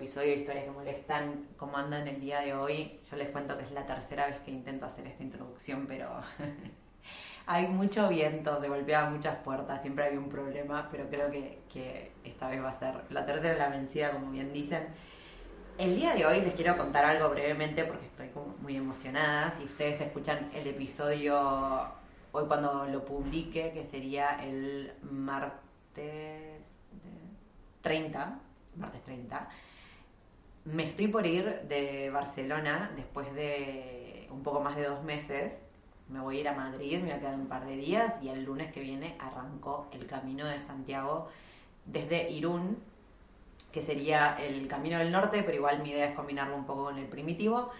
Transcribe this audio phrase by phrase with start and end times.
[0.00, 1.46] Episodio de Historias que Molestan.
[1.58, 2.98] ¿Cómo andan el día de hoy?
[3.10, 6.08] Yo les cuento que es la tercera vez que intento hacer esta introducción, pero
[7.46, 12.12] hay mucho viento, se golpean muchas puertas, siempre había un problema, pero creo que, que
[12.24, 14.86] esta vez va a ser la tercera la vencida, como bien dicen.
[15.76, 19.50] El día de hoy les quiero contar algo brevemente porque estoy como muy emocionada.
[19.50, 21.92] Si ustedes escuchan el episodio
[22.32, 26.64] hoy cuando lo publique, que sería el martes
[27.82, 28.38] 30,
[28.76, 29.48] martes 30,
[30.64, 35.64] me estoy por ir de Barcelona después de un poco más de dos meses.
[36.08, 38.28] Me voy a ir a Madrid, me voy a quedar un par de días y
[38.28, 41.28] el lunes que viene arrancó el camino de Santiago
[41.86, 42.78] desde Irún,
[43.72, 46.98] que sería el camino del norte, pero igual mi idea es combinarlo un poco con
[46.98, 47.70] el primitivo.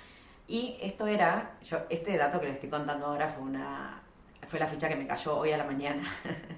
[0.47, 4.01] Y esto era, yo, este dato que les estoy contando ahora fue una,
[4.47, 6.03] fue la ficha que me cayó hoy a la mañana,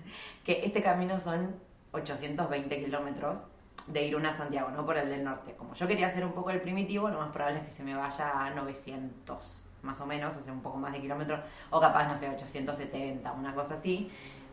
[0.45, 1.55] que este camino son
[1.93, 3.45] 820 kilómetros
[3.89, 5.55] de Irún a Santiago, no por el del norte.
[5.55, 7.95] Como yo quería hacer un poco el primitivo, lo más probable es que se me
[7.95, 12.17] vaya a 900, más o menos, sea, un poco más de kilómetros, o capaz, no
[12.17, 14.11] sé, 870, una cosa así.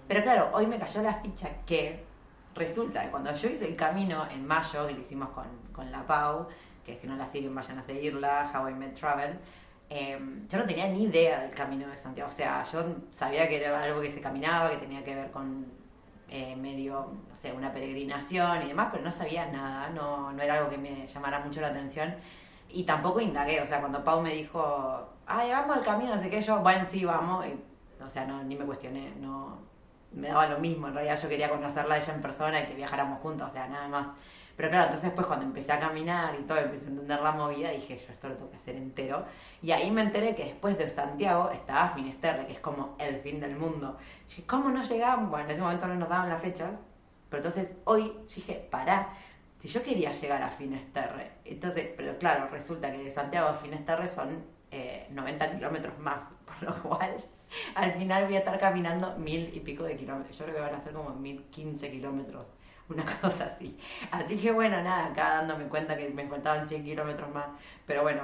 [0.07, 2.03] Pero claro, hoy me cayó la ficha que
[2.55, 6.05] resulta que cuando yo hice el camino en mayo, que lo hicimos con, con la
[6.05, 6.47] Pau,
[6.85, 9.39] que si no la siguen vayan a seguirla, How I Met Travel,
[9.89, 12.29] eh, yo no tenía ni idea del camino de Santiago.
[12.29, 15.65] O sea, yo sabía que era algo que se caminaba, que tenía que ver con
[16.29, 20.55] eh, medio, no sé, una peregrinación y demás, pero no sabía nada, no, no era
[20.55, 22.15] algo que me llamara mucho la atención.
[22.69, 26.29] Y tampoco indagué, o sea, cuando Pau me dijo, ay, vamos al camino, no sé
[26.29, 29.57] qué, yo, bueno, sí, vamos, y, o sea, no, ni me cuestioné, no,
[30.11, 32.75] me daba lo mismo, en realidad yo quería conocerla a ella en persona y que
[32.75, 34.07] viajáramos juntos, o sea, nada más.
[34.59, 37.71] Pero claro, entonces pues cuando empecé a caminar y todo, empecé a entender la movida,
[37.71, 39.23] dije, yo esto lo tengo que hacer entero.
[39.61, 43.39] Y ahí me enteré que después de Santiago estaba Finisterre, que es como el fin
[43.39, 43.97] del mundo.
[44.27, 45.29] dije, ¿cómo no llegamos?
[45.29, 46.81] Bueno, en ese momento no nos daban las fechas,
[47.29, 49.13] pero entonces hoy dije, pará,
[49.61, 54.09] si yo quería llegar a Finisterre, entonces, pero claro, resulta que de Santiago a Finisterre
[54.09, 57.15] son eh, 90 kilómetros más, por lo cual
[57.75, 60.37] al final voy a estar caminando mil y pico de kilómetros.
[60.37, 62.51] Yo creo que van a ser como mil quince kilómetros,
[62.89, 63.77] una cosa así.
[64.11, 67.47] Así que bueno, nada, acá dándome cuenta que me faltaban 100 kilómetros más.
[67.85, 68.23] Pero bueno,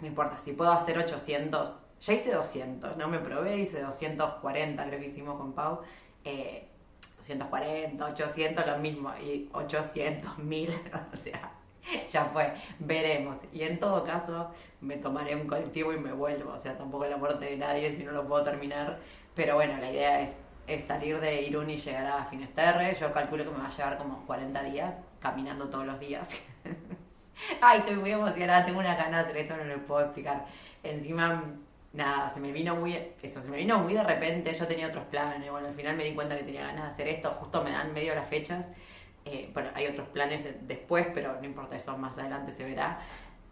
[0.00, 5.00] no importa, si puedo hacer 800, ya hice 200, no me probé, hice 240, creo
[5.00, 5.80] que hicimos con Pau.
[6.24, 6.66] Eh,
[7.18, 10.70] 240, 800, lo mismo, y 800, 1000,
[11.12, 11.52] o sea,
[12.10, 13.38] ya fue, veremos.
[13.52, 16.52] Y en todo caso, me tomaré un colectivo y me vuelvo.
[16.52, 18.98] O sea, tampoco la muerte de nadie si no lo puedo terminar.
[19.34, 22.94] Pero bueno, la idea es, es salir de Irún y llegar a Finisterre.
[22.94, 26.28] Yo calculo que me va a llevar como 40 días caminando todos los días.
[27.60, 30.44] Ay, estoy muy emocionada, tengo una ganas de hacer esto, no lo puedo explicar.
[30.82, 31.42] Encima,
[31.92, 35.04] nada, se me vino muy, eso, se me vino muy de repente, yo tenía otros
[35.06, 37.70] planes, bueno, al final me di cuenta que tenía ganas de hacer esto, justo me
[37.70, 38.68] dan medio las fechas,
[39.24, 43.00] eh, bueno, hay otros planes después, pero no importa, eso más adelante se verá.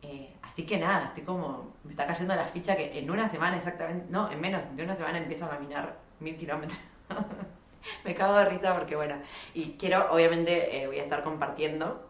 [0.01, 3.57] Eh, así que nada, estoy como, me está cayendo la ficha que en una semana
[3.57, 6.79] exactamente, no, en menos de una semana empiezo a caminar mil kilómetros.
[8.05, 9.16] me cago de risa porque bueno,
[9.55, 12.09] y quiero, obviamente, eh, voy a estar compartiendo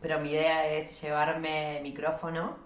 [0.00, 2.56] pero mi idea es llevarme micrófono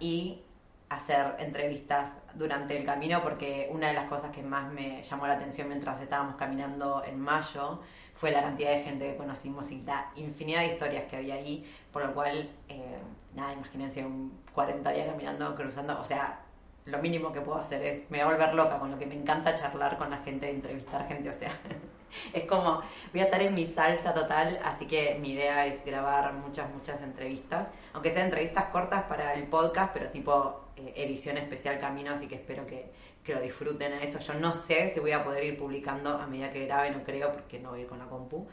[0.00, 0.42] y
[0.88, 5.34] hacer entrevistas durante el camino porque una de las cosas que más me llamó la
[5.34, 7.80] atención mientras estábamos caminando en mayo
[8.14, 11.66] fue la cantidad de gente que conocimos y la infinidad de historias que había ahí,
[11.90, 12.98] por lo cual, eh,
[13.34, 16.41] nada, imagínense un 40 días caminando, cruzando, o sea,
[16.84, 19.14] lo mínimo que puedo hacer es, me voy a volver loca con lo que me
[19.14, 21.50] encanta charlar con la gente, entrevistar gente, o sea,
[22.32, 22.82] es como,
[23.12, 27.02] voy a estar en mi salsa total, así que mi idea es grabar muchas, muchas
[27.02, 32.26] entrevistas, aunque sean entrevistas cortas para el podcast, pero tipo eh, edición especial camino, así
[32.26, 32.90] que espero que,
[33.22, 34.18] que lo disfruten a eso.
[34.18, 37.32] Yo no sé si voy a poder ir publicando a medida que grabe, no creo,
[37.32, 38.48] porque no voy a ir con la compu.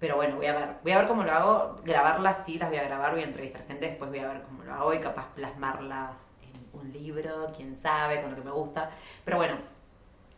[0.00, 0.68] Pero bueno, voy a ver.
[0.82, 1.80] Voy a ver cómo lo hago.
[1.84, 4.64] Grabarlas sí, las voy a grabar, voy a entrevistar gente, después voy a ver cómo
[4.64, 6.33] lo hago y capaz plasmarlas
[6.92, 8.90] libro, quién sabe, con lo que me gusta.
[9.24, 9.56] Pero bueno,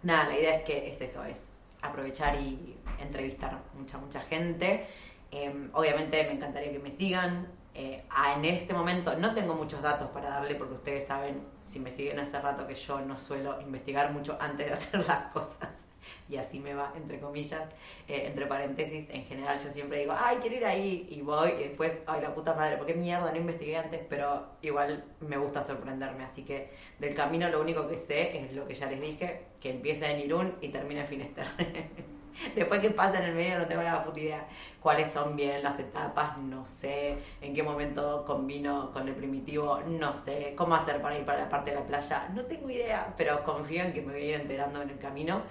[0.02, 1.48] nada, la idea es que es eso, es
[1.82, 4.86] aprovechar y entrevistar mucha, mucha gente.
[5.30, 7.48] Em, obviamente me encantaría que me sigan.
[7.74, 8.04] Eh,
[8.36, 12.18] en este momento no tengo muchos datos para darle porque ustedes saben, si me siguen
[12.18, 15.85] hace rato, que yo no suelo investigar mucho antes de hacer las cosas.
[16.28, 17.62] Y así me va, entre comillas,
[18.08, 21.68] eh, entre paréntesis, en general yo siempre digo, ay, quiero ir ahí, y voy, y
[21.68, 26.24] después, ay, la puta madre, porque mierda, no investigué antes, pero igual me gusta sorprenderme,
[26.24, 29.70] así que del camino lo único que sé es lo que ya les dije, que
[29.70, 31.90] empieza en Irún y termina en Finisterre.
[32.54, 34.46] Después que pasa en el medio no tengo la puta idea
[34.80, 40.12] cuáles son bien las etapas, no sé en qué momento combino con el primitivo, no
[40.12, 43.42] sé cómo hacer para ir para la parte de la playa, no tengo idea, pero
[43.42, 45.42] confío en que me voy a ir enterando en el camino.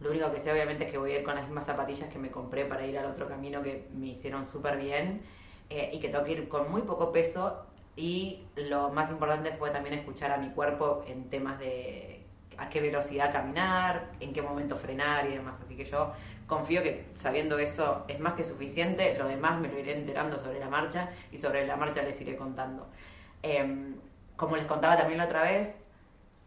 [0.00, 2.18] Lo único que sé obviamente es que voy a ir con las mismas zapatillas que
[2.18, 5.22] me compré para ir al otro camino que me hicieron súper bien
[5.70, 7.66] eh, y que tengo que ir con muy poco peso
[7.96, 12.22] y lo más importante fue también escuchar a mi cuerpo en temas de
[12.58, 15.58] a qué velocidad caminar, en qué momento frenar y demás.
[15.64, 16.12] Así que yo
[16.46, 20.60] confío que sabiendo eso es más que suficiente, lo demás me lo iré enterando sobre
[20.60, 22.86] la marcha y sobre la marcha les iré contando.
[23.42, 23.96] Em,
[24.36, 25.78] como les contaba también la otra vez,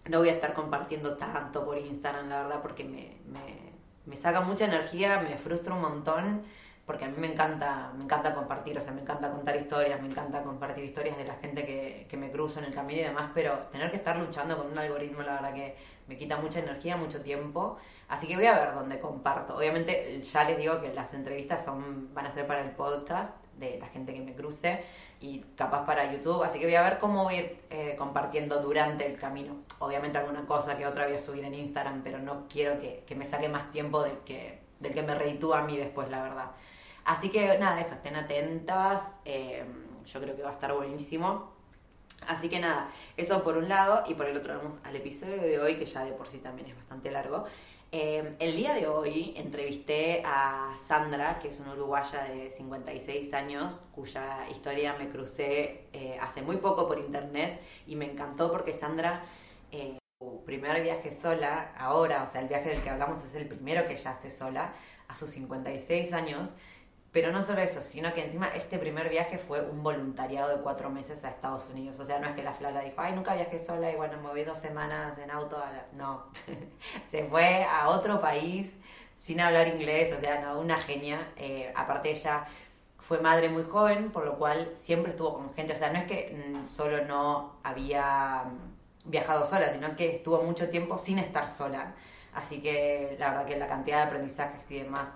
[0.10, 3.72] no voy a estar compartiendo tanto por Instagram, la verdad, porque me, me,
[4.06, 6.44] me saca mucha energía, me frustra un montón
[6.90, 10.08] porque a mí me encanta, me encanta compartir, o sea, me encanta contar historias, me
[10.08, 13.30] encanta compartir historias de la gente que, que me cruza en el camino y demás,
[13.32, 15.76] pero tener que estar luchando con un algoritmo, la verdad que
[16.08, 17.78] me quita mucha energía, mucho tiempo.
[18.08, 19.56] Así que voy a ver dónde comparto.
[19.56, 23.78] Obviamente ya les digo que las entrevistas son, van a ser para el podcast de
[23.80, 24.84] la gente que me cruce
[25.20, 26.44] y capaz para YouTube.
[26.44, 29.58] Así que voy a ver cómo voy ir eh, compartiendo durante el camino.
[29.80, 33.16] Obviamente alguna cosa que otra voy a subir en Instagram, pero no quiero que, que
[33.16, 36.52] me saque más tiempo del que, del que me reditúa a mí después, la verdad.
[37.06, 39.04] Así que nada, eso, estén atentas.
[39.26, 39.66] Eh,
[40.06, 41.52] yo creo que va a estar buenísimo.
[42.28, 45.60] Así que nada, eso por un lado y por el otro vamos al episodio de
[45.60, 47.46] hoy que ya de por sí también es bastante largo.
[47.92, 53.82] Eh, el día de hoy entrevisté a Sandra, que es una uruguaya de 56 años,
[53.92, 59.24] cuya historia me crucé eh, hace muy poco por internet y me encantó porque Sandra,
[60.20, 63.88] su primer viaje sola, ahora, o sea, el viaje del que hablamos es el primero
[63.88, 64.74] que ella hace sola,
[65.08, 66.52] a sus 56 años,
[67.12, 70.92] pero no solo eso, sino que encima este primer viaje fue un voluntariado de cuatro
[70.92, 72.00] meses a Estados Unidos.
[72.00, 74.30] O sea, no es que la Flala dijo, ay, nunca viajé sola y bueno, me
[74.30, 75.58] voy dos semanas en auto.
[75.58, 75.86] A la...
[75.94, 76.26] No,
[77.10, 78.80] se fue a otro país
[79.18, 81.32] sin hablar inglés, o sea, no, una genia.
[81.36, 82.46] Eh, aparte ella
[83.00, 85.74] fue madre muy joven, por lo cual siempre estuvo con gente.
[85.74, 90.44] O sea, no es que mm, solo no había mm, viajado sola, sino que estuvo
[90.44, 91.96] mucho tiempo sin estar sola.
[92.40, 95.12] Así que la verdad que la cantidad de aprendizajes y demás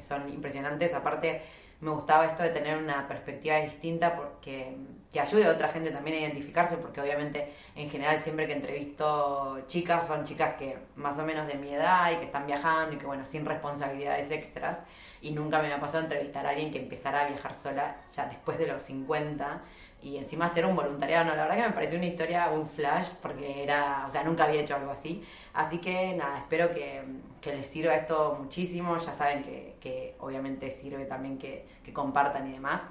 [0.00, 0.94] son, impresionantes.
[0.94, 1.42] Aparte,
[1.80, 4.76] me gustaba esto de tener una perspectiva distinta porque
[5.12, 9.64] que ayude a otra gente también a identificarse, porque obviamente en general siempre que entrevisto
[9.66, 12.98] chicas son chicas que más o menos de mi edad y que están viajando y
[12.98, 14.80] que bueno, sin responsabilidades extras.
[15.20, 18.56] Y nunca me ha pasado entrevistar a alguien que empezara a viajar sola ya después
[18.56, 19.62] de los 50
[20.08, 21.26] y encima hacer un voluntariado.
[21.26, 24.44] No, la verdad que me pareció una historia, un flash, porque era, o sea, nunca
[24.44, 25.22] había hecho algo así.
[25.52, 27.02] Así que nada, espero que,
[27.44, 28.96] les sirva esto muchísimo.
[28.98, 32.82] Ya saben que, obviamente sirve también que, compartan y demás.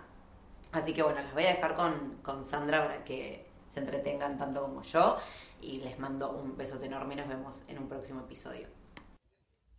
[0.71, 4.61] Así que bueno, las voy a dejar con, con Sandra para que se entretengan tanto
[4.61, 5.17] como yo.
[5.61, 8.67] Y les mando un besote enorme y nos vemos en un próximo episodio.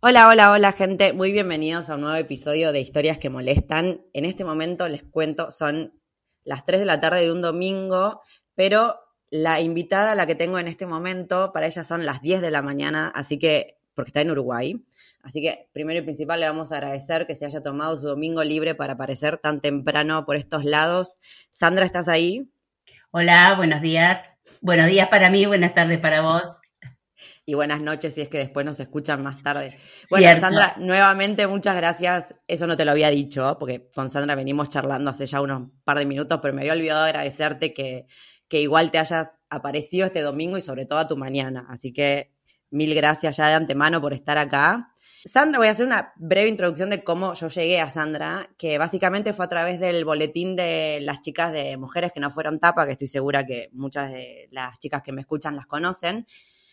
[0.01, 4.01] Hola, hola, hola gente, muy bienvenidos a un nuevo episodio de Historias que Molestan.
[4.13, 5.98] En este momento les cuento, son
[6.43, 8.21] las 3 de la tarde de un domingo,
[8.55, 12.51] pero la invitada, la que tengo en este momento, para ella son las 10 de
[12.51, 14.83] la mañana, así que, porque está en Uruguay.
[15.21, 18.43] Así que, primero y principal, le vamos a agradecer que se haya tomado su domingo
[18.43, 21.17] libre para aparecer tan temprano por estos lados.
[21.51, 22.49] Sandra, ¿estás ahí?
[23.11, 24.19] Hola, buenos días.
[24.61, 26.43] Buenos días para mí, buenas tardes para vos.
[27.49, 29.75] Y buenas noches si es que después nos escuchan más tarde.
[30.07, 32.35] Bueno, Sandra, nuevamente muchas gracias.
[32.47, 35.97] Eso no te lo había dicho, porque con Sandra venimos charlando hace ya unos par
[35.97, 38.05] de minutos, pero me había olvidado agradecerte que,
[38.47, 41.65] que igual te hayas aparecido este domingo y sobre todo a tu mañana.
[41.69, 42.35] Así que
[42.69, 44.93] mil gracias ya de antemano por estar acá.
[45.25, 49.33] Sandra, voy a hacer una breve introducción de cómo yo llegué a Sandra, que básicamente
[49.33, 52.91] fue a través del boletín de las chicas de mujeres que no fueron tapa, que
[52.91, 56.27] estoy segura que muchas de las chicas que me escuchan las conocen,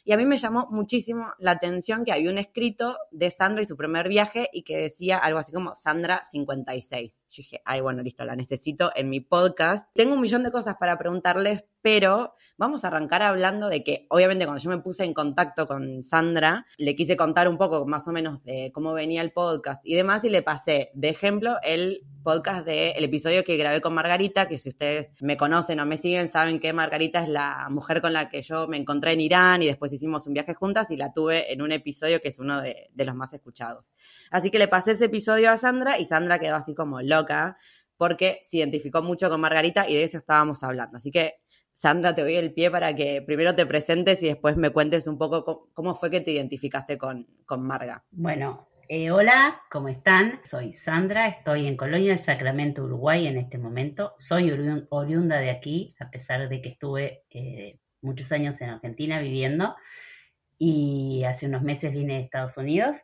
[0.08, 3.66] Y a mí me llamó muchísimo la atención que había un escrito de Sandra y
[3.66, 7.24] su primer viaje y que decía algo así como Sandra 56.
[7.28, 9.88] Yo dije, ay, bueno, listo, la necesito en mi podcast.
[9.94, 14.44] Tengo un millón de cosas para preguntarles, pero vamos a arrancar hablando de que, obviamente,
[14.44, 18.12] cuando yo me puse en contacto con Sandra, le quise contar un poco más o
[18.12, 22.66] menos de cómo venía el podcast y demás, y le pasé de ejemplo el podcast
[22.66, 26.58] del episodio que grabé con Margarita, que si ustedes me conocen o me siguen, saben
[26.58, 29.92] que Margarita es la mujer con la que yo me encontré en Irán y después
[29.92, 33.04] hicimos un viaje juntas y la tuve en un episodio que es uno de, de
[33.04, 33.84] los más escuchados.
[34.32, 37.58] Así que le pasé ese episodio a Sandra y Sandra quedó así como loca
[37.96, 40.96] porque se identificó mucho con Margarita y de eso estábamos hablando.
[40.96, 41.34] Así que
[41.74, 45.16] Sandra, te doy el pie para que primero te presentes y después me cuentes un
[45.16, 48.04] poco cómo, fue que te identificaste con, con Marga.
[48.10, 50.40] Bueno, eh, hola, ¿cómo están?
[50.44, 54.14] Soy Sandra, estoy en Colonia del Sacramento, Uruguay en este momento.
[54.18, 54.50] Soy
[54.90, 59.74] oriunda de aquí, a pesar de que estuve eh, muchos años en Argentina viviendo
[60.58, 62.96] y hace unos meses vine de Estados Unidos.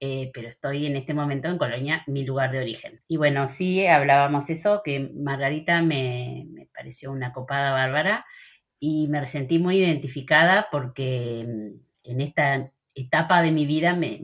[0.00, 3.02] Eh, pero estoy en este momento en Colonia, mi lugar de origen.
[3.06, 8.24] Y bueno, sí hablábamos eso, que Margarita me, pareció una copada bárbara
[8.78, 14.18] y me sentí muy identificada porque mm, en esta etapa de mi vida me,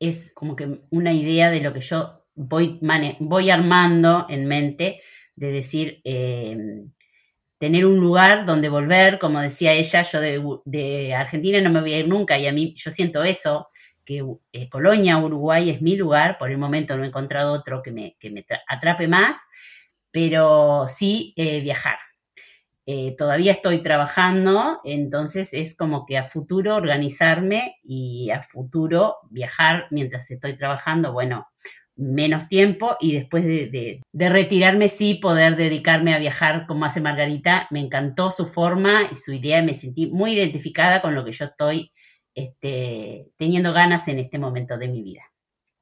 [0.00, 2.78] es como que una idea de lo que yo voy,
[3.20, 5.00] voy armando en mente,
[5.34, 6.90] de decir, em,
[7.58, 10.20] tener un lugar donde volver, como decía ella, yo
[10.64, 13.68] de, Argentina no me voy a ir nunca y a mí yo siento eso,
[14.04, 17.92] que eh, Colonia, Uruguay es mi lugar, por el momento no he encontrado otro que
[17.92, 19.36] me, que me atrape más,
[20.10, 21.98] pero sí eh, viajar.
[22.88, 29.88] Eh, todavía estoy trabajando, entonces es como que a futuro organizarme y a futuro viajar
[29.90, 31.48] mientras estoy trabajando, bueno,
[31.96, 37.66] menos tiempo y después de, de, retirarme sí poder dedicarme a viajar como hace Margarita.
[37.70, 41.46] Me encantó su forma y su idea, me sentí muy identificada con lo que yo
[41.46, 41.90] estoy
[42.36, 45.22] este, teniendo ganas en este momento de mi vida.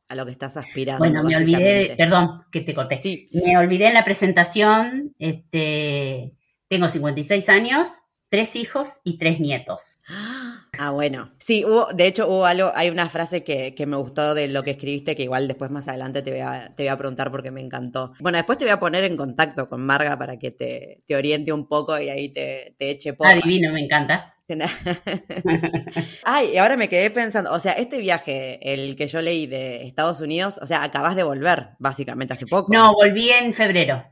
[0.08, 1.00] A lo que estás aspirando.
[1.00, 3.00] Bueno, me olvidé, perdón que te corté.
[3.00, 3.28] Sí.
[3.32, 6.32] Me olvidé en la presentación, este,
[6.74, 7.88] tengo 56 años,
[8.28, 9.80] tres hijos y tres nietos.
[10.08, 11.30] Ah, bueno.
[11.38, 14.64] Sí, hubo, de hecho hubo algo, hay una frase que, que, me gustó de lo
[14.64, 17.52] que escribiste, que igual después más adelante te voy, a, te voy a preguntar porque
[17.52, 18.12] me encantó.
[18.18, 21.52] Bueno, después te voy a poner en contacto con Marga para que te, te oriente
[21.52, 23.28] un poco y ahí te, te eche por.
[23.28, 24.34] Adivino, me encanta.
[26.24, 29.86] Ay, y ahora me quedé pensando, o sea, este viaje, el que yo leí de
[29.86, 32.72] Estados Unidos, o sea, acabas de volver, básicamente, hace poco.
[32.72, 34.04] No, volví en febrero.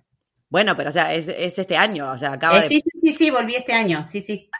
[0.52, 3.54] Bueno, pero o sea, es, este año, o sea, acaba eh, Sí, sí, sí, volví
[3.54, 4.50] este año, sí, sí.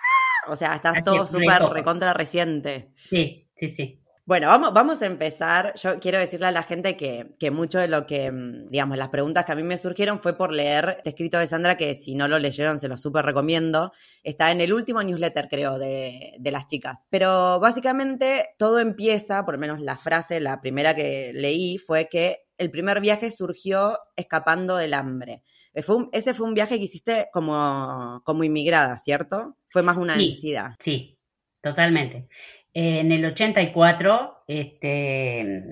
[0.49, 2.88] o sea, estás todo súper recontra reciente.
[3.11, 3.99] Sí, sí, sí.
[4.25, 5.75] Bueno, vamos, vamos a empezar.
[5.75, 9.11] Yo quiero decirle a la gente que, que, mucho de lo que, mm, digamos, las
[9.11, 12.14] preguntas que a mí me surgieron fue por leer este escrito de Sandra, que si
[12.14, 13.92] no lo leyeron se lo súper recomiendo.
[14.22, 17.04] Está en el último newsletter, creo, de, de las chicas.
[17.11, 22.44] Pero básicamente todo empieza, por lo menos la frase, la primera que leí, fue que
[22.56, 25.42] el primer viaje surgió escapando del hambre.
[25.75, 29.57] Eh, ese fue un viaje que hiciste como, como inmigrada, ¿cierto?
[29.69, 30.75] Fue más una necesidad.
[30.79, 31.19] Sí,
[31.61, 32.29] totalmente
[32.75, 35.64] en el 84, este,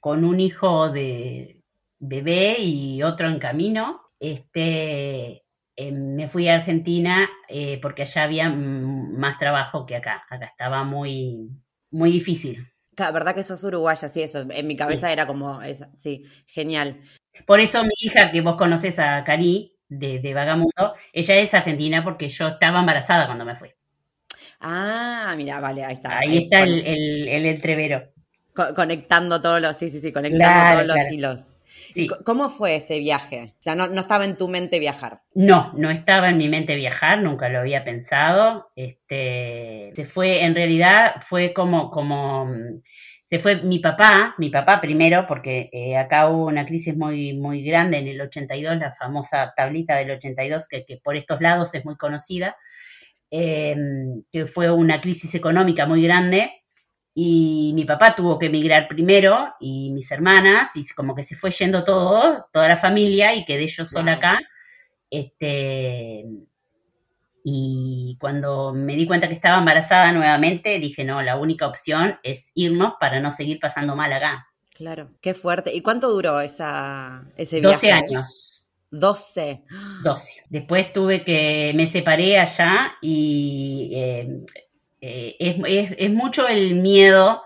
[0.00, 1.60] con un hijo de
[1.98, 5.42] bebé y otro en camino, este,
[5.74, 10.24] em, me fui a Argentina eh, porque allá había más trabajo que acá.
[10.30, 11.50] Acá estaba muy,
[11.90, 12.66] muy difícil.
[12.96, 14.46] La verdad que sos uruguaya, sí, eso.
[14.50, 15.60] En mi cabeza era como,
[15.98, 16.98] sí, genial.
[17.44, 22.02] Por eso mi hija, que vos conoces a Cari, de, de Vagamundo, ella es argentina
[22.02, 23.70] porque yo estaba embarazada cuando me fui.
[24.60, 26.18] Ah, mira, vale, ahí está.
[26.18, 26.84] Ahí, está el,
[27.28, 28.02] el, entrevero.
[28.74, 31.40] conectando todos los, sí, sí, sí, conectando todos los hilos.
[32.24, 33.54] ¿Cómo fue ese viaje?
[33.58, 35.22] O sea, no, no, estaba en tu mente viajar.
[35.34, 38.70] No, no estaba en mi mente viajar, nunca lo había pensado.
[38.76, 42.50] Este, se fue, en realidad, fue como, como,
[43.28, 47.62] se fue mi papá, mi papá primero, porque eh, acá hubo una crisis muy, muy
[47.62, 51.84] grande en el 82, la famosa tablita del 82, que, que por estos lados es
[51.84, 52.56] muy conocida.
[53.30, 56.62] Em, que fue una crisis económica muy grande
[57.12, 61.50] y mi papá tuvo que emigrar primero y mis hermanas y como que se fue
[61.50, 64.40] yendo todo, toda la familia y quedé yo sola acá.
[65.10, 66.24] Este,
[67.48, 72.50] y cuando me di cuenta que estaba embarazada nuevamente, dije, no, la única opción es
[72.54, 74.48] irnos para no seguir pasando mal acá.
[74.74, 75.72] Claro, qué fuerte.
[75.72, 77.86] ¿Y cuánto duró esa, ese viaje?
[77.86, 78.66] 12 años.
[78.90, 79.62] 12.
[80.02, 80.32] 12.
[80.48, 84.28] Después tuve que, me separé allá y eh,
[85.00, 87.44] eh, es, mucho el miedo,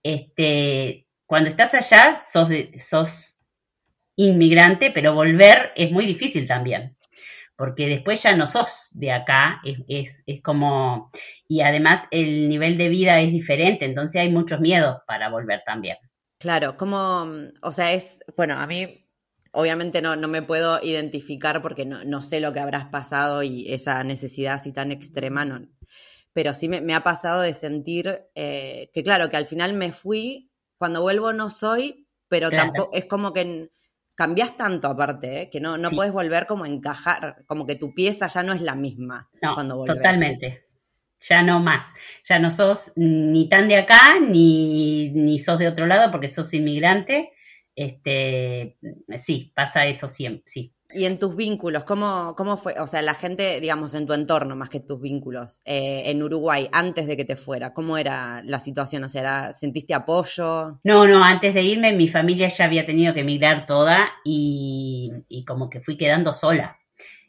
[0.00, 3.36] este, cuando estás allá sos, sos
[4.14, 6.94] inmigrante, pero volver es muy difícil también,
[7.60, 11.10] porque después ya no sos de acá, es, es, es, como,
[11.46, 15.98] y además el nivel de vida es diferente, entonces hay muchos miedos para volver también.
[16.38, 17.26] Claro, como,
[17.60, 19.06] o sea, es, bueno, a mí
[19.52, 23.70] obviamente no, no me puedo identificar porque no, no sé lo que habrás pasado y
[23.70, 25.68] esa necesidad así tan extrema, no,
[26.32, 29.92] pero sí me, me ha pasado de sentir eh, que, claro, que al final me
[29.92, 32.70] fui, cuando vuelvo no soy, pero Claro.
[32.72, 33.70] tampoco, es como que en-
[34.20, 35.50] cambias tanto aparte, ¿eh?
[35.50, 35.96] que no, no Sí.
[35.96, 39.54] puedes volver como a encajar, como que tu pieza ya no es la misma No,
[39.54, 39.96] cuando volvés.
[39.96, 40.66] totalmente.
[41.26, 41.86] Ya no más.
[42.28, 46.52] Ya no sos ni tan de acá, ni, ni sos de otro lado porque sos
[46.52, 47.32] inmigrante.
[47.74, 48.76] Este,
[49.18, 50.74] sí, pasa eso siempre, sí.
[50.92, 52.74] Y en tus vínculos, ¿cómo, ¿cómo fue?
[52.80, 56.68] O sea, la gente, digamos, en tu entorno, más que tus vínculos, eh, en Uruguay,
[56.72, 59.04] antes de que te fuera, ¿cómo era la situación?
[59.04, 60.80] O sea, era- ¿sentiste apoyo?
[60.82, 65.44] No, no, antes de irme mi familia ya había tenido que emigrar toda y, y
[65.44, 66.76] como que fui quedando sola.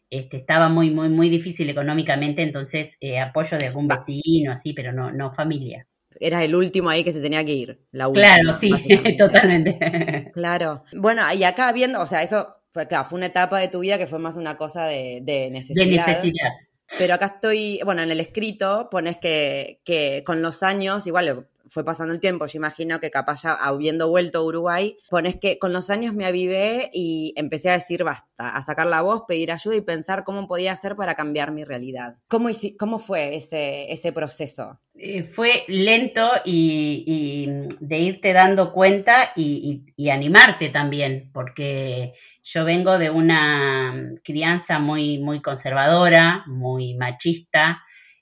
[0.09, 4.91] Este, estaba muy, muy, muy difícil económicamente, entonces eh, apoyo de algún vecino, así, pero
[4.91, 5.87] no, no familia.
[6.19, 8.35] Eras el último ahí que se tenía que ir, la última.
[8.35, 8.71] Claro, sí,
[9.17, 10.31] totalmente.
[10.33, 10.83] Claro.
[10.93, 13.97] Bueno, y acá viendo, o sea, eso fue, claro, fue una etapa de tu vida
[13.97, 16.07] que fue más una cosa de, de De necesidad.
[16.07, 16.49] necesidad.
[16.97, 21.83] Pero acá estoy, bueno, en el escrito pones que, que con los años, igual fue
[21.85, 25.89] pasando el tiempo, yo imagino que capaz habiendo vuelto a Uruguay, pones que con los
[25.89, 29.81] años me avivé y empecé a decir basta, a sacar la voz, pedir ayuda y
[29.81, 32.15] pensar cómo podía hacer para cambiar mi realidad.
[32.27, 32.49] ¿Cómo,
[32.79, 34.79] cómo fue ese, ese proceso?
[34.95, 37.45] Eh, fue lento y,
[37.79, 42.13] de irte dando cuenta y, y- y animarte también, porque
[42.43, 47.81] yo vengo de una crianza muy, muy conservadora, muy machista.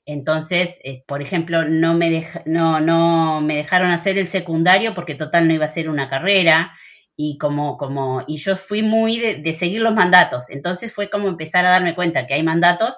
[0.10, 5.14] Entonces, eh, por ejemplo, no me, dej- no, no me dejaron hacer el secundario porque
[5.16, 6.74] total no iba a ser una carrera
[7.16, 10.50] y como, como, y yo fui muy de, de seguir los mandatos.
[10.50, 12.96] Entonces fue como empezar a darme cuenta que hay mandatos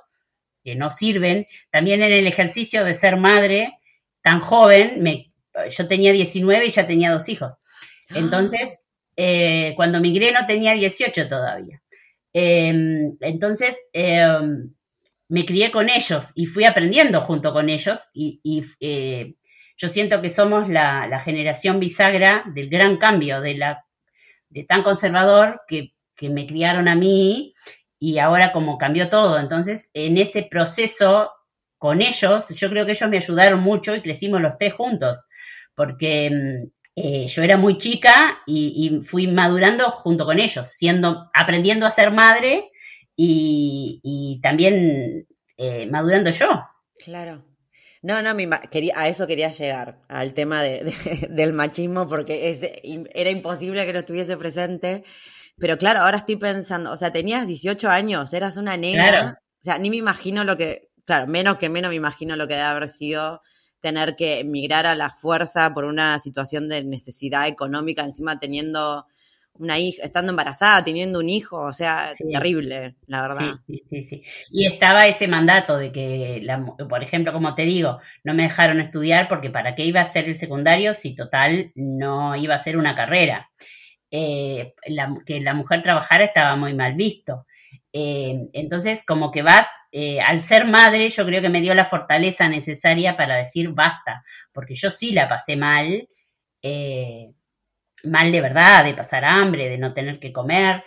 [0.63, 1.48] que no sirven.
[1.72, 3.77] También en el ejercicio de ser madre
[4.24, 5.32] tan joven, me,
[5.72, 7.53] yo tenía 19 y ya tenía dos hijos.
[8.13, 8.80] Entonces,
[9.18, 11.82] eh, cuando migré no tenía 18 todavía.
[12.34, 12.74] Eh,
[13.22, 14.27] entonces, eh,
[15.31, 18.41] me crié con ellos y fui aprendiendo junto con ellos y,
[18.81, 19.35] eh,
[19.77, 23.85] yo siento que somos la, generación bisagra del gran cambio, de, la,
[24.50, 27.56] de tan conservador que, que me criaron a mí
[27.97, 29.39] y ahora como cambió todo.
[29.39, 31.32] Entonces, en ese proceso
[31.77, 35.25] con ellos, yo creo que ellos me ayudaron mucho y crecimos los tres juntos,
[35.75, 41.88] porque eh, yo era muy chica y, y, fui madurando junto con ellos, siendo, aprendiendo
[41.88, 42.70] a ser madre
[43.15, 46.47] y, y también eh, madurando yo.
[47.04, 47.45] Claro.
[48.04, 52.50] No, no, mi quería, a eso quería llegar, al tema de, de, del machismo, porque
[52.50, 52.60] es,
[53.13, 55.04] era imposible que no estuviese presente.
[55.58, 59.08] Pero claro, ahora estoy pensando, o sea, tenías 18 años, eras una nena.
[59.08, 59.30] Claro.
[59.32, 62.56] O sea, ni me imagino lo que, claro, menos que menos me imagino lo que
[62.56, 63.41] debe haber sido
[63.80, 69.06] tener que emigrar a la fuerza por una situación de necesidad económica, encima teniendo
[69.55, 72.23] una hija, estando embarazada, teniendo un hijo, o sea, sí.
[72.31, 73.55] terrible, la verdad.
[73.67, 77.99] Sí, sí, sí, Y estaba ese mandato de que, la, por ejemplo, como te digo,
[78.23, 82.35] no me dejaron estudiar porque para qué iba a ser el secundario si total no
[82.35, 83.49] iba a ser una carrera.
[84.09, 87.45] Eh, la, que la mujer trabajara estaba muy mal visto.
[87.93, 91.85] Eh, entonces, como que vas, eh, al ser madre, yo creo que me dio la
[91.85, 96.07] fortaleza necesaria para decir basta, porque yo sí la pasé mal,
[96.61, 97.31] eh,
[98.03, 100.83] mal de verdad, de pasar hambre, de no tener que comer.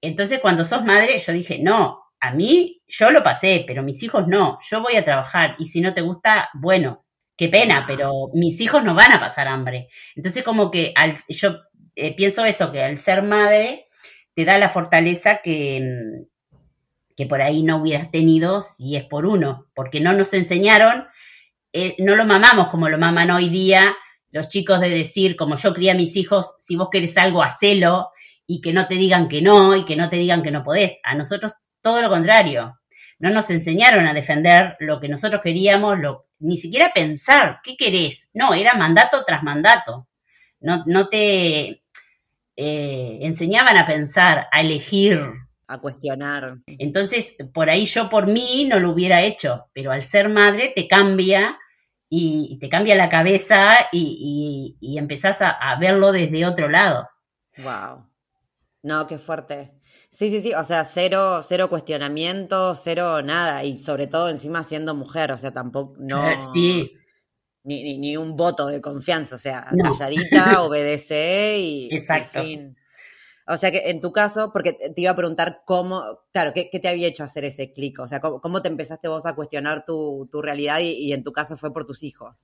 [0.00, 4.26] Entonces, cuando sos madre, yo dije, no, a mí yo lo pasé, pero mis hijos
[4.26, 7.04] no, yo voy a trabajar y si no te gusta, bueno,
[7.36, 9.88] qué pena, pero mis hijos no van a pasar hambre.
[10.16, 11.60] Entonces, como que al, yo
[11.94, 13.86] eh, pienso eso, que al ser madre
[14.34, 15.82] te da la fortaleza que,
[17.16, 21.06] que por ahí no hubieras tenido si es por uno, porque no nos enseñaron,
[21.72, 23.96] eh, no lo mamamos como lo maman hoy día
[24.30, 28.10] los chicos de decir, como yo crié a mis hijos, si vos querés algo, hacelo
[28.46, 30.98] y que no te digan que no y que no te digan que no podés.
[31.02, 32.78] A nosotros todo lo contrario.
[33.18, 38.28] No nos enseñaron a defender lo que nosotros queríamos, lo, ni siquiera pensar, ¿qué querés?
[38.32, 40.08] No, era mandato tras mandato.
[40.60, 41.82] No, no te
[42.56, 45.20] eh, enseñaban a pensar, a elegir.
[45.66, 46.56] A cuestionar.
[46.66, 50.88] Entonces, por ahí yo por mí no lo hubiera hecho, pero al ser madre te
[50.88, 51.58] cambia
[52.10, 57.08] y te cambia la cabeza y, y, y empezás a, a, verlo desde otro lado.
[57.58, 58.06] Wow.
[58.82, 59.74] No, qué fuerte.
[60.10, 64.94] Sí, sí, sí, o sea, cero, cero cuestionamiento, cero nada, y sobre todo encima siendo
[64.94, 66.52] mujer, o sea, tampoco, no...
[66.52, 66.92] Sí.
[67.64, 69.92] Ni, ni, ni un voto de confianza, o sea, no.
[69.92, 71.88] calladita, obedece y...
[71.92, 72.40] Exacto.
[72.40, 72.77] Fin.
[73.48, 76.78] O sea que en tu caso, porque te iba a preguntar cómo, claro, ¿qué, qué
[76.80, 77.98] te había hecho hacer ese clic?
[77.98, 81.24] O sea, ¿cómo, cómo, te empezaste vos a cuestionar tu, tu realidad y, y, en
[81.24, 82.36] tu caso fue por tus hijos?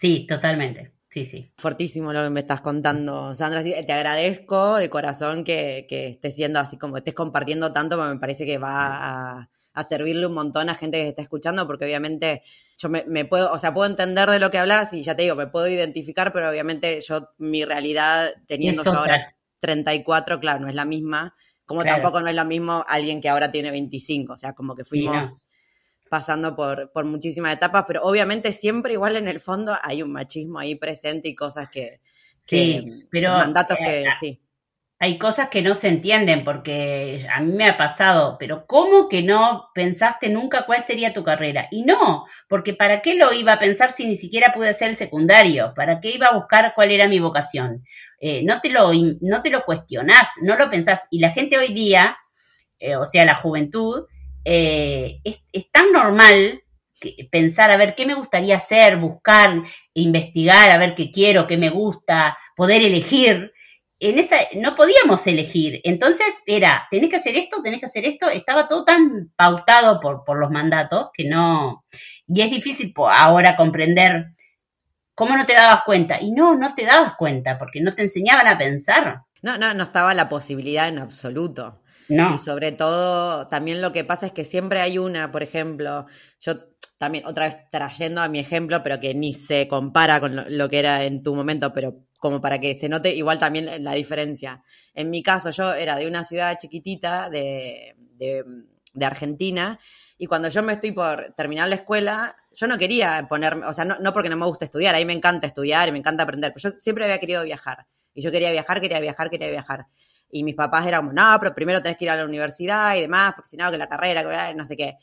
[0.00, 0.92] Sí, totalmente.
[1.08, 1.50] Sí, sí.
[1.56, 3.62] Fortísimo lo que me estás contando, Sandra.
[3.62, 8.20] Te agradezco de corazón que, que estés siendo así como estés compartiendo tanto, porque me
[8.20, 12.42] parece que va a, a servirle un montón a gente que está escuchando, porque obviamente
[12.78, 15.24] yo me, me, puedo, o sea, puedo entender de lo que hablas y ya te
[15.24, 20.68] digo, me puedo identificar, pero obviamente yo, mi realidad, teniendo yo ahora 34, claro, no
[20.68, 22.02] es la misma, como claro.
[22.02, 25.14] tampoco no es lo mismo alguien que ahora tiene 25, o sea, como que fuimos
[25.14, 25.32] no.
[26.10, 30.58] pasando por, por muchísimas etapas, pero obviamente siempre igual en el fondo hay un machismo
[30.58, 32.00] ahí presente y cosas que...
[32.44, 33.30] que sí, pero...
[33.30, 34.42] Mandatos que, eh, sí
[35.02, 39.20] hay cosas que no se entienden porque a mí me ha pasado, pero ¿cómo que
[39.20, 41.66] no pensaste nunca cuál sería tu carrera?
[41.72, 44.94] Y no, porque ¿para qué lo iba a pensar si ni siquiera pude hacer el
[44.94, 45.72] secundario?
[45.74, 47.82] ¿Para qué iba a buscar cuál era mi vocación?
[48.24, 51.00] Eh, no, te lo, no te lo cuestionás, no lo pensás.
[51.10, 52.16] Y la gente hoy día,
[52.78, 54.06] eh, o sea, la juventud,
[54.44, 56.62] eh, es, tan normal
[57.00, 61.56] que pensar a ver qué me gustaría hacer, buscar, investigar, a ver qué quiero, qué
[61.56, 63.52] me gusta, poder elegir
[63.98, 65.80] en esa no podíamos elegir.
[65.82, 68.28] Entonces era, tenés que hacer esto, tenés que hacer esto.
[68.28, 71.84] Estaba todo tan pautado por, por los mandatos que no.
[72.28, 74.26] Y es difícil ahora comprender
[75.14, 76.20] cómo no te dabas cuenta.
[76.20, 79.22] Y no, no te dabas cuenta porque no te enseñaban a pensar.
[79.42, 81.82] No, no, no estaba la posibilidad en absoluto.
[82.08, 82.34] No.
[82.34, 86.06] Y sobre todo, también lo que pasa es que siempre hay una, por ejemplo,
[86.40, 86.54] yo
[86.98, 90.68] también otra vez trayendo a mi ejemplo, pero que ni se compara con lo, lo
[90.68, 94.62] que era en tu momento, pero como para que se note igual también la diferencia.
[94.94, 98.44] En mi caso, yo era de una ciudad chiquitita de, de,
[98.94, 99.80] de, Argentina
[100.16, 103.84] y cuando yo me estoy por terminar la escuela, yo no quería ponerme, o sea,
[103.84, 106.52] no, no porque no me gusta estudiar, ahí me encanta estudiar y me encanta aprender,
[106.54, 107.86] pero yo siempre había querido viajar.
[108.14, 109.86] Y yo quería viajar, quería viajar, quería viajar.
[110.30, 113.00] Y mis papás eran como, no, pero primero tenés que ir a la universidad y
[113.00, 114.96] demás, porque si no, que la carrera, que no sé qué.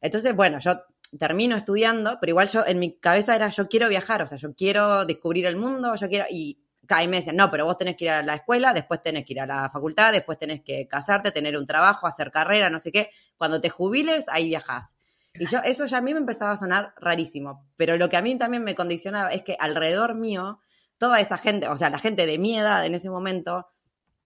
[0.00, 0.82] Entonces, bueno, yo
[1.18, 4.54] termino estudiando, pero igual yo en mi cabeza era yo quiero viajar, o sea, yo
[4.54, 6.58] quiero descubrir el mundo, yo quiero y
[7.02, 9.32] y me decían, no, pero vos tenés que ir a la escuela, después tenés que
[9.32, 12.92] ir a la facultad, después tenés que casarte, tener un trabajo, hacer carrera, no sé
[12.92, 13.10] qué.
[13.36, 14.93] Cuando te jubiles, ahí viajás.
[15.34, 17.66] Y yo, eso ya a mí me empezaba a sonar rarísimo.
[17.76, 20.60] Pero lo que a mí también me condicionaba es que alrededor mío,
[20.98, 23.66] toda esa gente, o sea, la gente de mi edad en ese momento,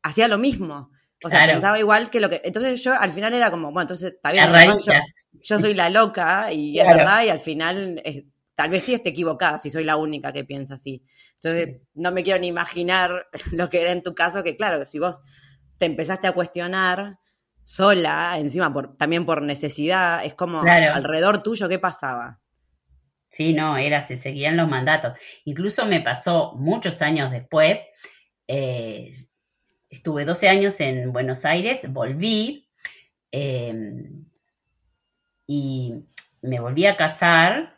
[0.02, 0.90] hacía lo mismo.
[1.24, 1.54] O sea, claro.
[1.54, 2.40] pensaba igual que lo que.
[2.44, 4.92] Entonces yo al final era como, bueno, entonces está bien, yo,
[5.32, 6.90] yo, soy la loca y claro.
[6.90, 10.32] es verdad, y al final es, tal vez sí esté equivocada si soy la única
[10.32, 11.02] que piensa así.
[11.34, 14.98] Entonces, no me quiero ni imaginar lo que era en tu caso, que claro, si
[14.98, 15.20] vos
[15.78, 17.18] te empezaste a cuestionar
[17.68, 20.94] sola, encima por, también por necesidad, es como claro.
[20.94, 22.40] alrededor tuyo, ¿qué pasaba?
[23.31, 25.18] Sí, no, era, se seguían los mandatos.
[25.44, 27.78] Incluso me pasó muchos años después,
[28.46, 29.12] eh,
[29.90, 32.70] estuve 12 años en Buenos Aires, volví
[33.33, 33.74] eh,
[35.46, 35.94] y
[36.40, 37.76] me volví a casar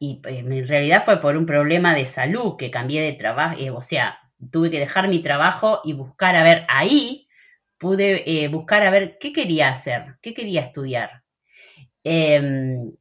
[0.00, 3.70] y eh, en realidad fue por un problema de salud que cambié de trabajo, eh,
[3.70, 4.18] o sea,
[4.50, 7.28] tuve que dejar mi trabajo y buscar a ver ahí,
[7.80, 11.22] pude eh, buscar a ver qué quería hacer, qué quería estudiar.
[12.04, 12.92] Em,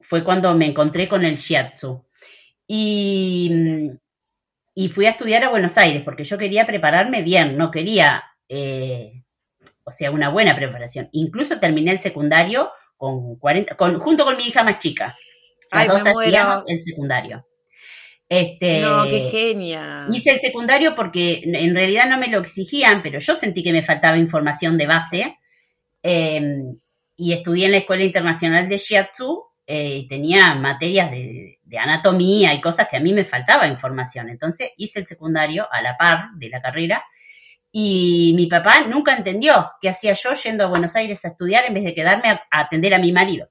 [0.00, 2.06] fue cuando me encontré con el shiatsu.
[2.66, 3.90] Y,
[4.74, 9.22] y, fui a estudiar a Buenos Aires porque yo quería prepararme bien, no quería, eh,
[9.84, 11.10] o sea, una buena preparación.
[11.12, 15.14] Incluso terminé el secundario con 40, con, junto con mi hija más chica.
[15.70, 17.46] Ay, me dos hacíamos el secundario.
[18.28, 20.06] Este, no, qué genia.
[20.10, 23.82] Hice el secundario porque en realidad no me lo exigían, pero yo sentí que me
[23.82, 25.38] faltaba información de base.
[26.02, 26.62] Eh,
[27.16, 32.52] y estudié en la Escuela Internacional de Shiatsu eh, y tenía materias de, de, anatomía
[32.52, 34.28] y cosas que a mí me faltaba información.
[34.28, 37.04] Entonces hice el secundario a la par de la carrera
[37.70, 41.74] y mi papá nunca entendió qué hacía yo yendo a Buenos Aires a estudiar en
[41.74, 43.48] vez de quedarme a, a atender a mi marido.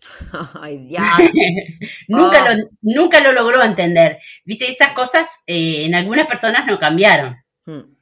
[0.60, 1.02] Ay, Dios.
[2.08, 2.54] nunca, oh.
[2.54, 4.18] lo, nunca lo logró entender.
[4.44, 7.36] Viste, esas cosas eh, en algunas personas no cambiaron.
[7.64, 7.94] Hmm.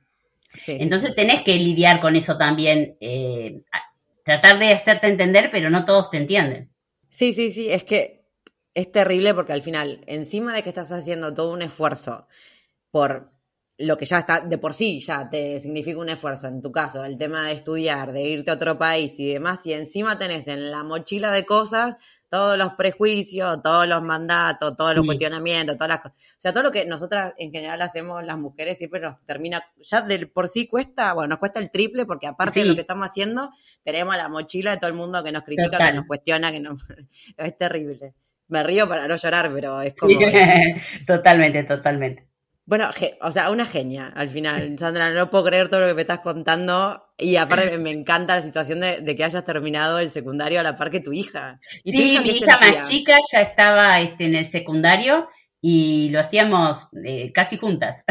[0.55, 1.17] Sí, Entonces sí.
[1.17, 2.97] tenés que lidiar con eso también.
[3.01, 3.63] Eh,
[4.25, 6.71] tratar de hacerte entender, pero no todos te entienden.
[7.11, 7.71] Sí, sí, sí.
[7.71, 8.25] Es que
[8.75, 12.29] es terrible porque al final, encima de que estás haciendo todo un esfuerzo
[12.91, 13.33] por
[13.79, 17.05] lo que ya está de por sí ya te significa un esfuerzo en tu caso,
[17.05, 20.71] el tema de estudiar, de irte a otro país y demás, y encima tenés en
[20.71, 21.97] la mochila de cosas
[22.29, 25.07] todos los prejuicios, todos los mandatos, todos los sí.
[25.07, 26.19] cuestionamientos, todas las cosas.
[26.19, 30.03] O sea, todo lo que nosotras en general hacemos las mujeres siempre nos termina, ya
[30.03, 32.61] de por sí cuesta, bueno, nos cuesta el triple porque aparte sí.
[32.61, 33.51] de lo que estamos haciendo,
[33.83, 35.89] tenemos la mochila de todo el mundo que nos critica, Total.
[35.89, 36.83] que nos cuestiona, que nos...
[37.37, 38.15] es terrible.
[38.49, 40.19] Me río para no llorar, pero es como...
[41.07, 42.28] totalmente, totalmente.
[42.69, 42.91] Bueno,
[43.23, 44.79] o sea, una genia al final.
[44.79, 47.03] Sandra, no puedo creer todo lo que me estás contando.
[47.17, 50.91] Y aparte me encanta la situación de, que hayas terminado el secundario a la par
[50.91, 51.61] que tu hija.
[51.83, 55.31] ¿Y sí, mi hija más chica ya estaba este, en el secundario
[55.63, 58.05] y lo hacíamos eh, casi juntas.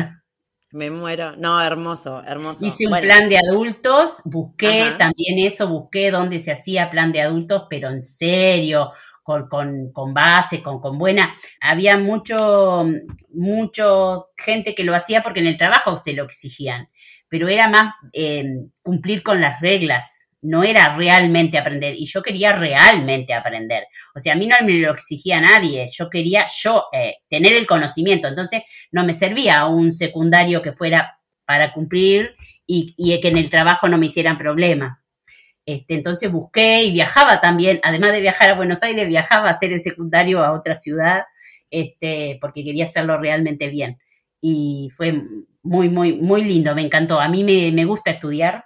[0.71, 1.35] Me muero.
[1.37, 2.65] No, hermoso, hermoso.
[2.65, 7.67] Hice un plan de adultos, busqué también eso, busqué dónde se hacía plan de adultos,
[7.69, 8.91] pero en serio,
[9.27, 11.35] con, con, con base, con, con buena.
[11.59, 12.85] Había mucho,
[13.33, 16.87] mucho gente que lo hacía porque en el trabajo se lo exigían,
[17.27, 18.45] pero era más eh,
[18.81, 20.05] cumplir con las reglas,
[20.41, 21.93] no era realmente aprender.
[21.95, 23.87] Y yo quería realmente aprender.
[24.15, 27.67] O sea, a mí no me lo exigía nadie, yo quería yo eh, tener el
[27.67, 28.29] conocimiento.
[28.29, 28.63] Entonces,
[28.93, 32.33] no me servía un secundario que fuera para cumplir
[32.65, 35.01] y, y que en el trabajo no me hicieran problema.
[35.67, 39.73] Este, entonces busqué y viajaba también, además de viajar a Buenos Aires, viajaba a hacer
[39.73, 41.25] el secundario a otra ciudad,
[41.69, 43.97] este, porque quería hacerlo realmente bien.
[44.39, 45.21] Y fue
[45.63, 47.19] muy, muy, muy lindo, me encantó.
[47.19, 48.63] A mí me, gusta estudiar,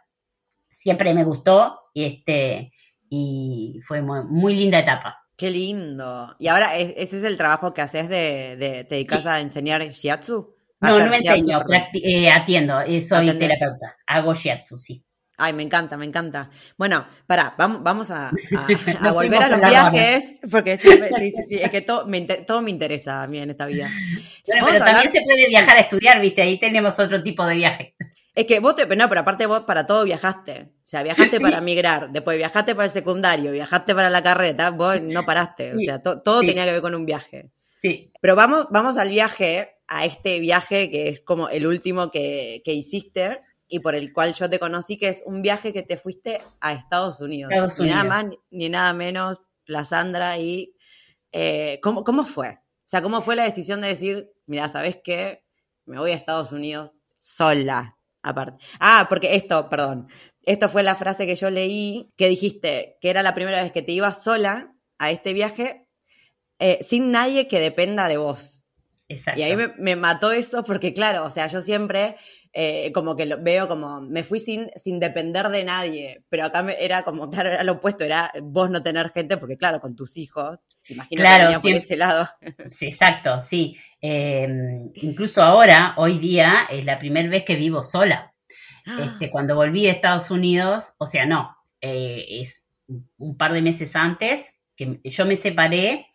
[0.69, 2.71] siempre me gustó, y este,
[3.09, 5.23] y fue muy, linda etapa.
[5.35, 6.35] Qué lindo.
[6.37, 10.53] Y ahora, ¿ese es el trabajo que haces de, de te dedicas a enseñar shiatsu?
[10.81, 15.03] no, no me enseño, eh, atiendo, eh, soy terapeuta, hago shiatsu, sí.
[15.43, 16.51] Ay, me encanta, me encanta.
[16.77, 18.31] Bueno, para, vamos, vamos a,
[19.11, 23.23] volver a los viajes, porque sí, sí, sí, es que todo me, todo me interesa
[23.23, 23.89] a mí en esta vida.
[24.45, 27.95] Bueno, pero también se puede viajar a estudiar, viste, ahí tenemos otro tipo de viaje.
[28.35, 30.69] Es que vos, te, no, pero aparte vos para todo viajaste.
[30.85, 35.01] O sea, viajaste para migrar, después viajaste para el secundario, viajaste para la carrera, vos
[35.01, 35.73] no paraste.
[35.73, 37.49] O sea, todo tenía que ver con un viaje.
[37.81, 38.11] Sí.
[38.21, 42.73] Pero vamos, vamos al viaje, a este viaje que es como el último que, que
[42.73, 43.39] hiciste
[43.71, 46.73] y por el cual yo te conocí, que es un viaje que te fuiste a
[46.73, 47.79] Estados Unidos.
[47.79, 50.37] Ni nada más ni nada menos, la Sandra.
[50.37, 50.75] Y
[51.31, 52.49] eh, ¿cómo, ¿cómo fue?
[52.49, 55.45] O sea, ¿cómo fue la decisión de decir, mira, ¿sabes qué?
[55.85, 58.61] Me voy a Estados Unidos sola, aparte.
[58.81, 60.09] Ah, porque esto, perdón,
[60.41, 63.81] esto fue la frase que yo leí, que dijiste que era la primera vez que
[63.81, 65.87] te ibas sola a este viaje
[66.59, 68.65] eh, sin nadie que dependa de vos.
[69.07, 69.39] Exacto.
[69.39, 72.17] Y ahí me, me, mató eso porque, claro, o sea, yo siempre
[72.53, 76.61] eh, como que lo veo como, me fui sin, sin depender de nadie, pero acá
[76.63, 79.95] me, era como, claro, era lo opuesto, era vos no tener gente, porque claro, con
[79.95, 80.59] tus hijos,
[80.89, 82.27] imagino que venía por ese lado.
[82.71, 83.77] Sí, exacto, sí.
[84.01, 88.33] Em, incluso ahora, hoy día, es la primera vez que vivo sola.
[88.83, 92.63] Este, cuando volví de Estados Unidos, o sea, no, eh, es
[93.17, 94.43] un par de meses antes
[94.75, 96.07] que yo me separé,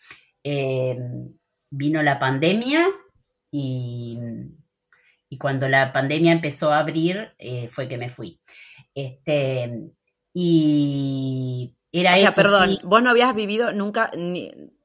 [0.43, 1.33] em,
[1.71, 2.89] vino la pandemia
[3.53, 4.19] y
[5.29, 8.41] y cuando la pandemia empezó a abrir, eh, fue que me fui.
[8.95, 9.71] Este,
[10.33, 14.11] y era o sea, perdón, vos no habías vivido nunca,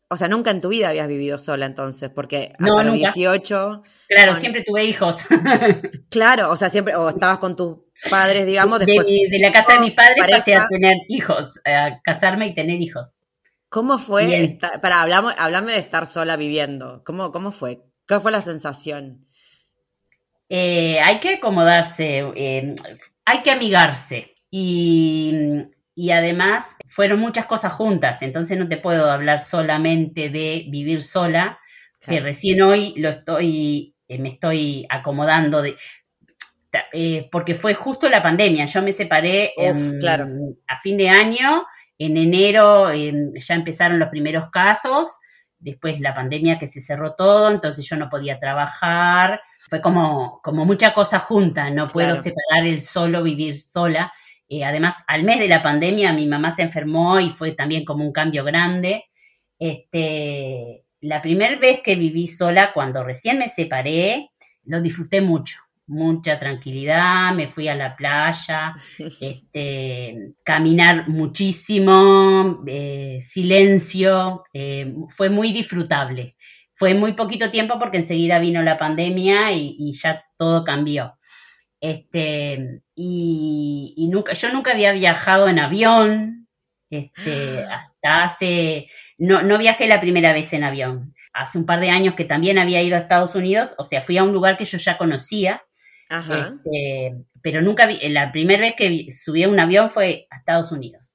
[0.10, 3.84] o sea, nunca en tu vida habías vivido sola entonces, porque no, hasta los 18...
[4.08, 5.20] Claro, siempre tuve hijos.
[6.10, 7.78] claro, o sea, siempre, o estabas con tus
[8.10, 9.08] padres, digamos, después...
[9.08, 13.10] De, la casa de mis padres pasé a tener hijos, a casarme y tener hijos.
[13.70, 14.58] ¿Cómo fue?
[14.82, 17.04] para, hablamos, hablame de estar sola viviendo.
[17.06, 17.80] ¿Cómo, ¿Cómo fue?
[18.06, 19.28] ¿Qué fue la sensación?
[20.54, 22.76] Eh, hay que acomodarse, eh,
[23.24, 25.32] hay que amigarse y,
[26.12, 31.58] además fueron muchas cosas juntas, entonces no te puedo hablar solamente de vivir sola,
[32.02, 35.78] que recién hoy lo estoy, eh, me estoy acomodando de,
[37.32, 41.66] porque fue justo la pandemia, yo me separé a fin de año,
[41.98, 45.08] en enero ya empezaron los primeros casos,
[45.60, 50.65] después la pandemia que se cerró todo, entonces yo no podía trabajar, fue como, como
[50.65, 54.12] mucha cosa junta, no puedo separar el solo vivir sola.
[54.50, 58.04] Eh, además, al mes de la pandemia mi mamá se enfermó y fue también como
[58.04, 59.06] un cambio grande.
[59.60, 64.32] Este, la primera vez que viví sola, cuando recién me separé,
[64.65, 74.43] lo disfruté mucho, mucha tranquilidad, me fui a la playa, este, caminar muchísimo, eh, silencio,
[74.54, 76.36] eh, fue muy disfrutable
[76.82, 81.15] fue muy poquito tiempo porque enseguida vino la pandemia y, ya todo cambió.
[81.80, 86.48] Este, y, nunca, yo nunca había viajado en avión,
[86.89, 88.89] este, hasta hace,
[89.20, 91.13] no, no viajé la primera vez en avión.
[91.34, 94.17] Hace un par de años que también había ido a Estados Unidos, o sea, fui
[94.17, 95.62] a un lugar que yo ya conocía,
[96.10, 97.13] este,
[97.44, 101.12] pero nunca vi, la primera vez que subí a un avión fue a Estados Unidos.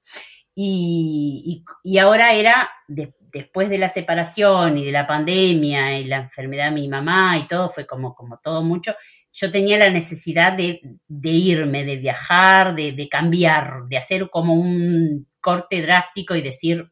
[0.55, 6.17] Y, y, ahora era, de, después de la separación y de la pandemia y la
[6.17, 8.95] enfermedad de mi mamá y todo, fue como, como todo mucho,
[9.33, 10.81] yo tenía la necesidad de,
[11.23, 16.89] irme, de viajar, de, cambiar, de hacer como un corte drástico y decir,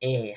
[0.00, 0.34] eh,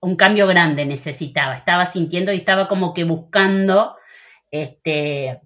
[0.00, 3.96] un cambio grande necesitaba, estaba sintiendo y estaba como que buscando
[4.50, 5.40] este,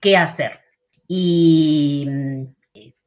[0.00, 0.60] qué hacer.
[1.06, 2.06] Y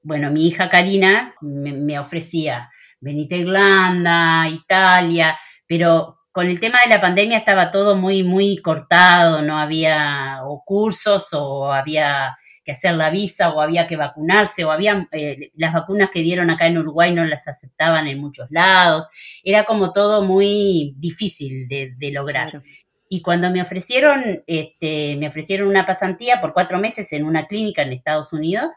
[0.04, 6.90] bueno, mi hija Karina me, ofrecía venite a Irlanda, Italia, pero con el tema de
[6.90, 12.96] la pandemia estaba todo muy, muy cortado, no había o cursos o había que hacer
[12.96, 16.78] la visa o había que vacunarse o había eh, las vacunas que dieron acá en
[16.78, 19.08] Uruguay no las aceptaban en muchos lados,
[19.42, 22.62] era como todo muy difícil de, lograr.
[23.10, 27.84] Y cuando me ofrecieron, este, me ofrecieron una pasantía por cuatro meses en una clínica
[27.84, 28.70] en Estados Unidos,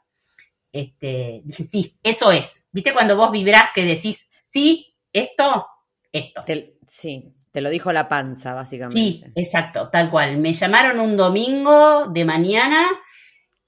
[0.72, 2.64] este, dije, sí, eso es.
[2.72, 5.66] ¿Viste cuando vos vibrás que decís, sí, esto,
[6.12, 6.44] esto?
[6.87, 9.00] sí, te lo dijo la panza, básicamente.
[9.00, 10.38] Sí, exacto, tal cual.
[10.38, 12.87] Me llamaron un domingo de mañana,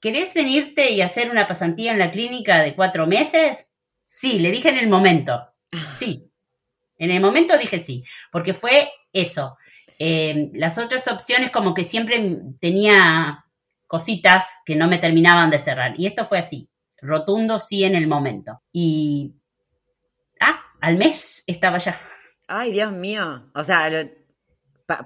[0.01, 3.67] ¿querés venirte y hacer una pasantía en la clínica de cuatro meses?
[4.09, 5.49] Sí, le dije en el momento,
[5.99, 6.29] sí.
[6.99, 9.57] En el momento dije sí, porque fue eso.
[9.99, 13.45] Eh, las otras opciones como que siempre tenía
[13.89, 15.95] cositas que no me terminaban de cerrar.
[15.99, 16.69] Y esto fue así,
[17.03, 18.63] rotundo sí en el momento.
[18.73, 19.35] Y,
[20.41, 22.01] ah, al mes estaba ya.
[22.49, 23.51] Ay, Dios mío.
[23.55, 23.91] O sea,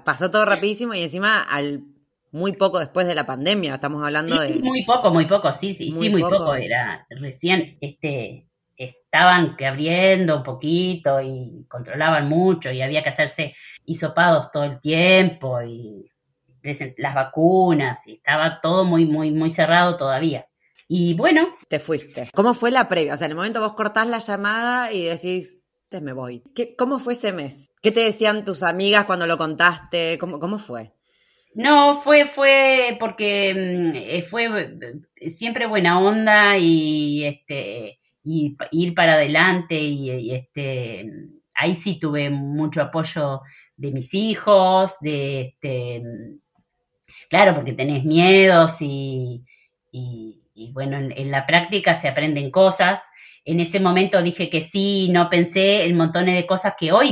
[0.05, 1.83] pasó todo rapidísimo y encima al
[2.31, 4.59] muy poco después de la pandemia, estamos hablando de...
[4.59, 6.55] Muy poco, muy poco, sí, sí, sí, muy poco.
[6.55, 13.55] Era recién, este, estaban que abriendo un poquito y controlaban mucho y había que hacerse
[13.85, 16.11] hisopados todo el tiempo y
[16.97, 20.45] las vacunas y estaba todo muy, muy, muy cerrado todavía.
[20.87, 21.55] Y bueno.
[21.67, 22.29] Te fuiste.
[22.33, 23.13] ¿Cómo fue la previa?
[23.13, 25.57] O sea, en el momento vos cortás la llamada y decís,
[25.89, 26.43] te me voy.
[26.55, 27.71] ¿Qué, ¿Cómo fue ese mes?
[27.81, 30.17] ¿Qué te decían tus amigas cuando lo contaste?
[30.17, 30.93] ¿Cómo, cómo fue?
[31.53, 34.69] No, fue, fue porque mm, eh, fue
[35.15, 41.09] eh, siempre buena onda y este y ir para adelante y, este
[41.55, 43.41] ahí sí tuve mucho apoyo
[43.75, 46.03] de mis hijos, de este
[47.29, 49.43] claro, porque tenés miedos y
[49.91, 50.43] y
[50.73, 53.01] bueno, en, la práctica se aprenden cosas.
[53.45, 57.11] En ese momento dije que sí, no pensé en montones de cosas que hoy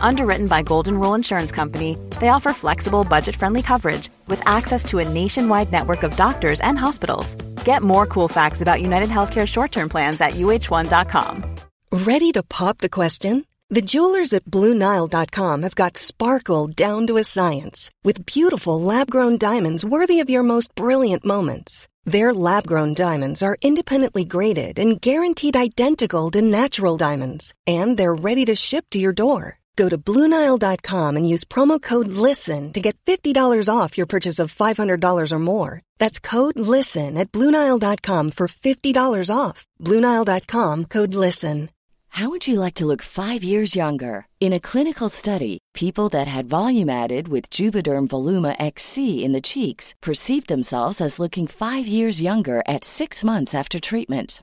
[0.00, 4.98] Underwritten by Golden Rule Insurance Company, they offer flexible, budget friendly coverage with access to
[4.98, 7.34] a nationwide network of doctors and hospitals.
[7.64, 11.44] Get more cool facts about United Healthcare short term plans at uh1.com.
[11.92, 13.44] Ready to pop the question?
[13.68, 19.38] The jewelers at Bluenile.com have got sparkle down to a science with beautiful lab grown
[19.38, 21.88] diamonds worthy of your most brilliant moments.
[22.04, 28.14] Their lab grown diamonds are independently graded and guaranteed identical to natural diamonds, and they're
[28.14, 29.58] ready to ship to your door.
[29.76, 34.54] Go to Bluenile.com and use promo code LISTEN to get $50 off your purchase of
[34.54, 35.82] $500 or more.
[35.98, 39.66] That's code LISTEN at Bluenile.com for $50 off.
[39.80, 41.68] Bluenile.com code LISTEN.
[42.08, 44.26] How would you like to look five years younger?
[44.40, 49.42] In a clinical study, people that had volume added with Juvederm Voluma XC in the
[49.42, 54.42] cheeks perceived themselves as looking five years younger at six months after treatment.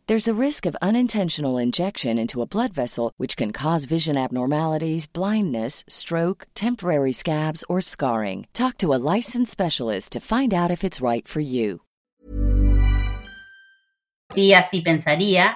[0.11, 5.07] There's a risk of unintentional injection into a blood vessel, which can cause vision abnormalities,
[5.07, 8.45] blindness, stroke, temporary scabs, or scarring.
[8.51, 11.79] Talk to a licensed specialist to find out if it's right for you.
[14.33, 15.55] Sí, así pensaría.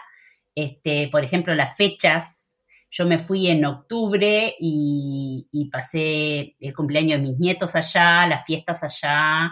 [0.55, 2.61] Este, por ejemplo, las fechas.
[2.89, 8.45] Yo me fui en octubre y, y pasé el cumpleaños de mis nietos allá, las
[8.45, 9.51] fiestas allá.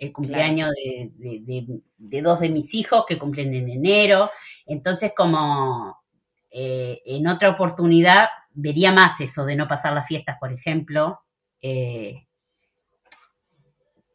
[0.00, 4.30] El cumpleaños de, de- de- de dos de mis hijos que cumplen en enero.
[4.66, 5.98] Entonces, como
[6.50, 11.20] eh, en otra oportunidad vería más eso de no pasar las fiestas, por ejemplo,
[11.62, 12.26] eh,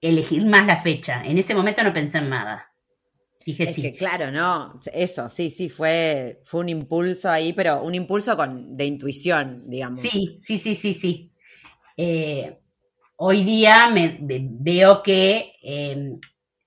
[0.02, 1.24] elegir más la fecha.
[1.26, 2.66] En ese momento no pensé en nada.
[3.46, 3.82] Dije Es sí.
[3.82, 8.76] que claro, no, eso, sí, sí, fue, fue un impulso ahí, pero un impulso con,
[8.78, 10.02] de intuición, digamos.
[10.02, 11.32] Sí, sí, sí, sí, sí.
[11.98, 12.59] Eh,
[13.20, 16.14] hoy día me, ve- veo que eh,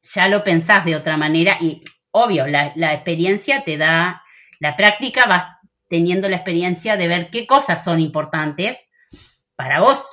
[0.03, 1.83] ya lo pensás de otra manera y
[2.13, 4.23] obvio, la, la experiencia te da,
[4.61, 5.47] la práctica vas
[5.89, 8.79] teniendo la experiencia de ver qué cosas son importantes
[9.57, 10.05] para vos.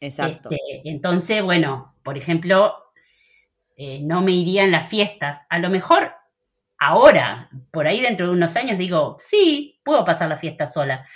[0.00, 0.50] Exacto.
[0.50, 2.74] Este, entonces, bueno, por ejemplo,
[3.76, 5.40] eh, no me iría en las fiestas.
[5.48, 6.14] A lo mejor
[6.78, 11.06] ahora, por ahí dentro de unos años, digo, sí, puedo pasar la fiesta sola.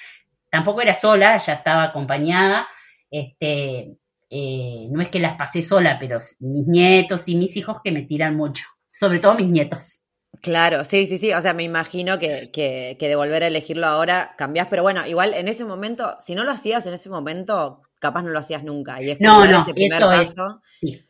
[0.51, 2.69] Tampoco era sola, ya estaba acompañada.
[3.11, 3.97] Este,
[4.31, 8.03] eh, no es que las pasé sola, pero mis nietos y mis hijos que me
[8.03, 10.01] tiran mucho, sobre todo mis nietos.
[10.43, 11.33] Claro, sí, sí, sí.
[11.33, 15.07] O sea, me imagino que, que, que de volver a elegirlo ahora cambiás, pero bueno,
[15.07, 18.63] igual en ese momento, si no lo hacías en ese momento, capaz no lo hacías
[18.63, 19.03] nunca.
[19.03, 20.29] Y es No, no, ese primer eso es.
[20.29, 20.61] paso.
[20.79, 21.05] Sí,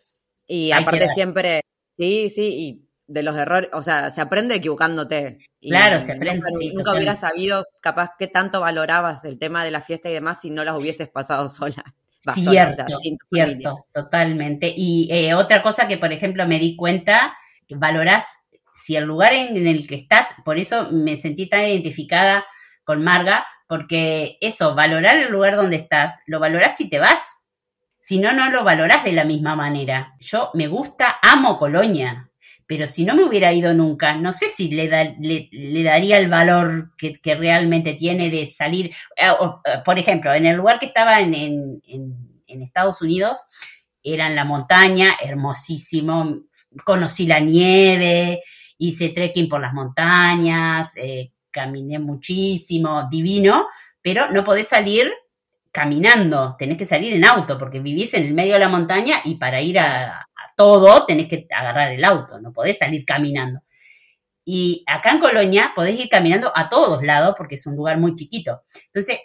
[0.46, 1.60] Y Hay aparte siempre,
[1.98, 5.38] sí, sí, y de los errores, o sea, se aprende equivocándote.
[5.60, 9.64] Y Claro, se aprende, Nunca, sí, nunca hubieras sabido capaz qué tanto valorabas el tema
[9.64, 11.82] de la fiesta y demás si no las hubieses pasado sola.
[12.28, 13.56] Va, sola, o sea, cierto, sin tu familia.
[13.56, 14.72] cierto, totalmente.
[14.76, 17.36] Y eh, otra cosa que, por ejemplo, me di cuenta,
[17.66, 18.26] que valorás
[18.74, 22.46] si el lugar en el que estás, por eso me sentí tan identificada
[22.84, 27.20] con Marga, porque eso, valorar el lugar donde estás, lo valorás si te vas.
[28.00, 30.14] Si no, no lo valorás de la misma manera.
[30.20, 32.27] Yo me gusta, amo Colonia,
[32.68, 35.48] pero si no me hubiera ido nunca, no sé si le, da- le,
[35.82, 38.90] daría el valor que, que realmente tiene de salir.
[39.16, 43.38] Eh, eh, Por ejemplo, en el lugar que estaba en, en- en- Estados Unidos,
[44.02, 46.40] era en la montaña, hermosísimo.
[46.84, 48.42] Conocí la nieve,
[48.76, 53.66] hice trekking por las montañas, eh, caminé muchísimo, divino,
[54.02, 55.10] pero no podés salir
[55.72, 59.36] caminando, tenés que salir en auto, porque vivís en el medio de la montaña y
[59.36, 60.27] para ir a
[60.58, 63.60] todo tenés que agarrar el auto, no podés salir caminando.
[64.44, 68.16] Y acá en Colonia podés ir caminando a todos lados porque es un lugar muy
[68.16, 68.62] chiquito.
[68.86, 69.20] Entonces,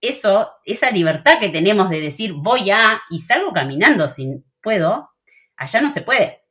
[0.00, 5.10] eso, esa libertad que tenemos de decir voy a y salgo caminando si puedo,
[5.56, 6.42] allá no se puede.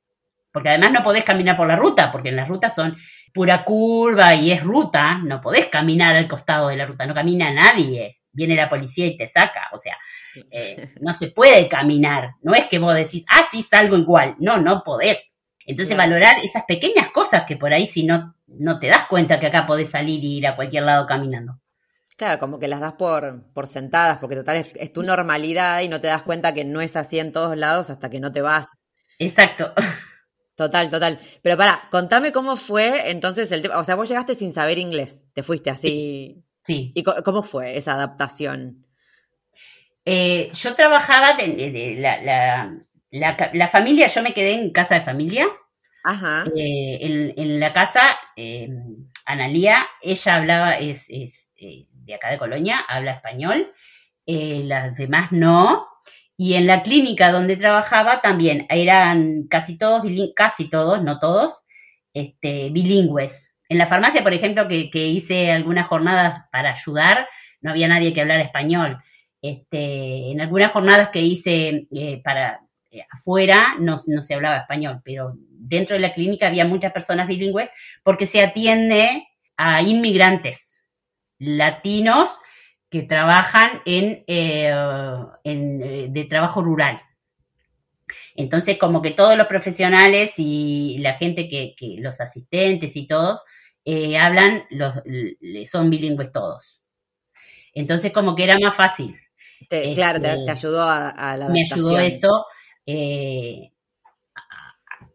[0.51, 2.97] Porque además no podés caminar por la ruta, porque en las rutas son
[3.33, 7.53] pura curva y es ruta, no podés caminar al costado de la ruta, no camina
[7.53, 9.97] nadie, viene la policía y te saca, o sea,
[10.51, 14.57] eh, no se puede caminar, no es que vos decís, ah, sí, salgo igual, no,
[14.57, 15.31] no podés.
[15.65, 16.11] Entonces Claro.
[16.11, 19.65] valorar esas pequeñas cosas que por ahí si no, no te das cuenta que acá
[19.65, 21.59] podés salir y ir a cualquier lado caminando.
[22.17, 25.89] Claro, como que las das por, por sentadas, porque total es, es tu normalidad y
[25.89, 28.41] no te das cuenta que no es así en todos lados hasta que no te
[28.41, 28.67] vas.
[29.19, 29.73] Exacto.
[30.55, 31.19] Total, total.
[31.41, 33.77] Pero para, contame cómo fue entonces el tema.
[33.79, 36.41] O sea, vos llegaste sin saber inglés, te fuiste así.
[36.66, 36.91] Sí.
[36.95, 38.86] ¿Y cómo fue esa adaptación?
[40.05, 42.78] Eh, yo trabajaba de, de- de la, la-
[43.11, 45.47] la la familia, yo me quedé en casa de familia.
[46.03, 46.45] Ajá.
[46.55, 48.01] Eh, en, en la casa,
[48.36, 48.70] eh,
[49.26, 53.74] Analía, ella hablaba, es, es, eh, de acá de Colonia, habla español,
[54.28, 55.88] eh, las demás no.
[56.38, 60.03] Y en la clínica donde trabajaba también eran casi todos,
[60.36, 61.63] casi todos, no todos,
[62.13, 63.44] este, bilingües.
[63.68, 67.28] En la farmacia, por ejemplo, que, hice algunas jornadas para ayudar,
[67.61, 68.97] no había nadie que hablara español.
[69.41, 75.01] Este, en algunas jornadas que hice eh, para eh, afuera no, no se hablaba español,
[75.03, 77.70] pero dentro de la clínica había muchas personas bilingües
[78.03, 80.84] porque se atiende a inmigrantes
[81.38, 82.39] latinos
[82.89, 84.74] que trabajan en, eh,
[85.43, 87.01] en, de trabajo rural.
[88.36, 93.41] Entonces, como que todos los profesionales y la gente que, que los asistentes y todos
[93.86, 94.95] eh, hablan, los,
[95.72, 96.82] son bilingües todos.
[97.74, 99.16] Entonces, como que era más fácil.
[99.70, 101.64] Te- claro, te, Este, te ayudó a, a la Me adaptación.
[101.64, 102.45] ayudó eso.
[102.86, 103.72] eh,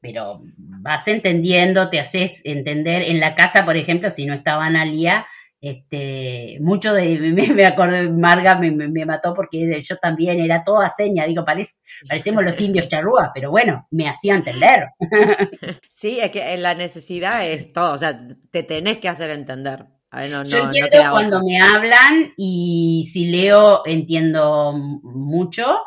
[0.00, 3.02] pero vas entendiendo, te haces entender.
[3.02, 5.26] En la casa, por ejemplo, si no estaba Analia,
[5.60, 10.64] este, mucho de, me, me acuerdo, Marga me, me, me mató porque yo también era
[10.64, 11.74] toda seña, digo, parece,
[12.08, 14.88] parecemos los indios charrúas, pero bueno, me hacía entender.
[15.90, 18.18] Sí, es que la necesidad es todo, o sea,
[18.50, 19.84] te tenés que hacer entender.
[20.12, 21.46] No, Yo no entiendo cuando otra.
[21.46, 25.80] me hablan y si leo entiendo mucho,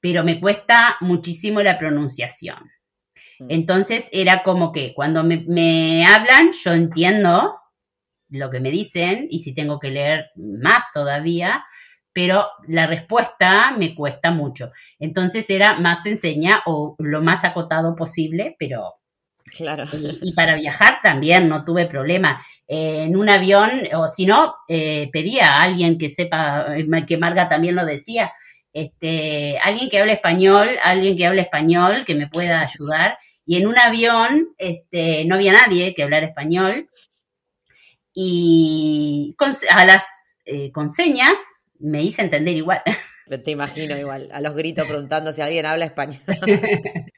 [0.00, 2.58] pero me cuesta muchísimo la pronunciación.
[3.38, 3.50] Mm.
[3.50, 7.57] Entonces era como que cuando me, me hablan yo entiendo
[8.30, 11.64] lo que me dicen y si tengo que leer más todavía,
[12.12, 14.72] pero la respuesta me cuesta mucho.
[14.98, 18.98] Entonces era más enseña o lo más acotado posible, pero
[19.56, 19.84] Claro.
[19.92, 22.42] y, para viajar también no tuve problema.
[22.66, 27.16] Eh, en un avión, o si no, eh, pedía a alguien que sepa, eh, que
[27.16, 28.32] Marga también lo decía,
[28.72, 33.18] este, alguien que hable español, alguien que hable español, que me pueda ayudar.
[33.46, 36.88] Y en un avión este, no había nadie que hablara español.
[38.20, 40.04] Y con, a las
[40.72, 41.38] con señas
[41.78, 42.82] me hice entender igual.
[43.44, 46.20] Te imagino igual, a los gritos preguntando si alguien habla español.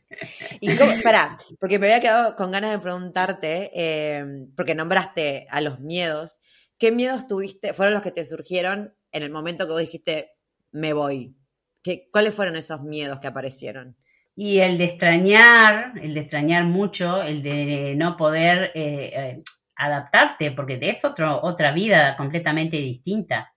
[0.61, 5.63] y cómo, pará, porque me había quedado con ganas de preguntarte, eh, porque nombraste a
[5.63, 6.39] los miedos,
[6.77, 10.33] ¿qué miedos tuviste, fueron los que te surgieron en el momento que vos dijiste,
[10.71, 11.35] me voy?
[11.83, 13.97] ¿Qué, ¿Cuáles fueron esos miedos que aparecieron?
[14.37, 19.43] Y el de extrañar, el de extrañar mucho, el de no poder eh, eh,
[19.81, 23.53] adaptarte, porque es otro, otra vida completamente distinta.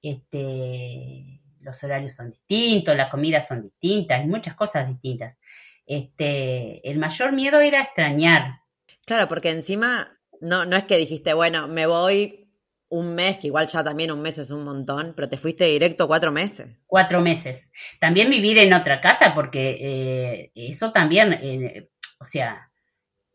[0.00, 5.36] Este, los horarios son distintos, las comidas son distintas, hay muchas cosas distintas.
[5.84, 8.60] Este, el mayor miedo era extrañar.
[9.04, 12.46] Claro, porque encima no, no es que dijiste, bueno, me voy
[12.88, 16.06] un mes, que igual ya también un mes es un montón, pero te fuiste directo
[16.06, 16.68] cuatro meses.
[16.86, 17.64] Cuatro meses.
[18.00, 21.88] También vivir en otra casa, porque eh, eso también, eh,
[22.20, 22.65] o sea,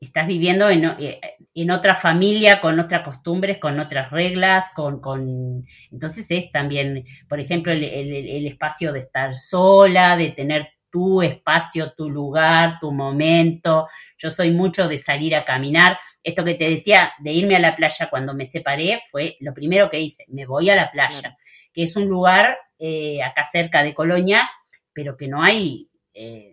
[0.01, 1.21] estás viviendo en, eh,
[1.53, 5.63] en, otra familia, con otras costumbres, con otras reglas, con, con...
[5.91, 11.93] entonces es también, por ejemplo, el, el, espacio de estar sola, de tener tu espacio,
[11.93, 13.87] tu lugar, tu momento.
[14.17, 15.97] Yo soy mucho de salir a caminar.
[16.21, 19.89] Esto que te decía de irme a la playa cuando me separé fue lo primero
[19.89, 20.25] que hice.
[20.27, 21.37] Me voy a la playa,
[21.71, 24.49] que es un lugar eh, acá cerca de Colonia,
[24.93, 26.50] pero que no hay eh,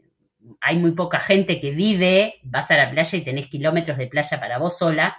[0.61, 4.41] hay muy poca gente que vive, vas a la playa y tenés kilómetros de playa
[4.41, 5.19] para vos sola.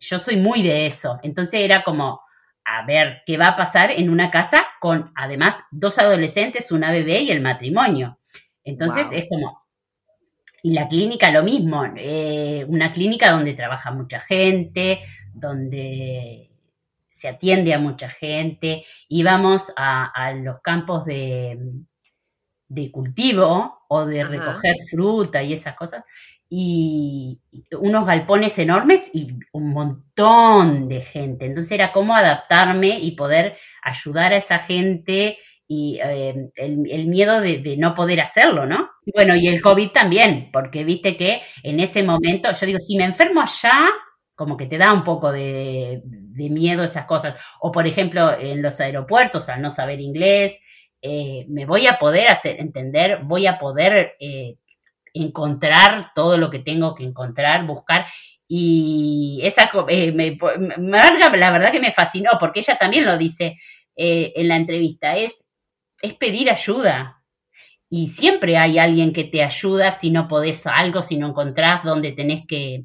[0.00, 1.18] Yo soy muy de eso.
[1.22, 2.20] Entonces era como,
[2.64, 7.20] a ver, ¿qué va a pasar en una casa con además dos adolescentes, una bebé
[7.20, 8.18] y el matrimonio?
[8.64, 9.62] Entonces es como,
[10.62, 15.00] y la clínica lo mismo, eh, una clínica donde trabaja mucha gente,
[15.34, 16.50] donde
[17.10, 21.58] se atiende a mucha gente, íbamos a los campos de,
[22.72, 26.04] de cultivo o de recoger fruta y esas cosas,
[26.48, 27.38] y
[27.78, 31.46] unos galpones enormes y un montón de gente.
[31.46, 37.76] Entonces era como adaptarme y poder ayudar a esa gente y eh, el, miedo de,
[37.78, 38.90] no poder hacerlo, ¿no?
[39.14, 43.04] Bueno, y el COVID también, porque viste que en ese momento, yo digo, si me
[43.04, 43.88] enfermo allá,
[44.34, 47.36] como que te da un poco de, de miedo esas cosas.
[47.60, 50.58] O por ejemplo, en los aeropuertos, al no saber inglés,
[51.02, 54.56] eh, me voy a poder hacer entender, voy a poder eh,
[55.12, 58.06] encontrar todo lo que tengo que encontrar, buscar.
[58.48, 63.58] Y esa eh, me, la verdad que me fascinó, porque ella también lo dice
[63.94, 65.44] en la entrevista, es,
[66.00, 67.22] es pedir ayuda.
[67.90, 72.12] Y siempre hay alguien que te ayuda si no podés algo, si no encontrás dónde
[72.12, 72.84] tenés que,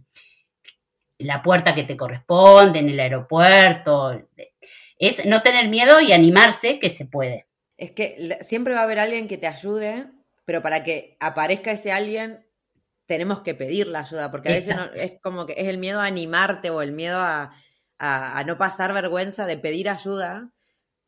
[1.20, 4.22] la puerta que te corresponde, en el aeropuerto.
[4.99, 7.47] Es no tener miedo y animarse que se puede.
[7.78, 10.08] Es que siempre va a haber alguien que te ayude,
[10.46, 12.48] pero para que aparezca ese alguien
[13.08, 16.06] tenemos que pedir la ayuda, porque a veces es como que es el miedo a
[16.06, 17.54] animarte o el miedo a,
[18.46, 20.52] no pasar vergüenza de pedir ayuda,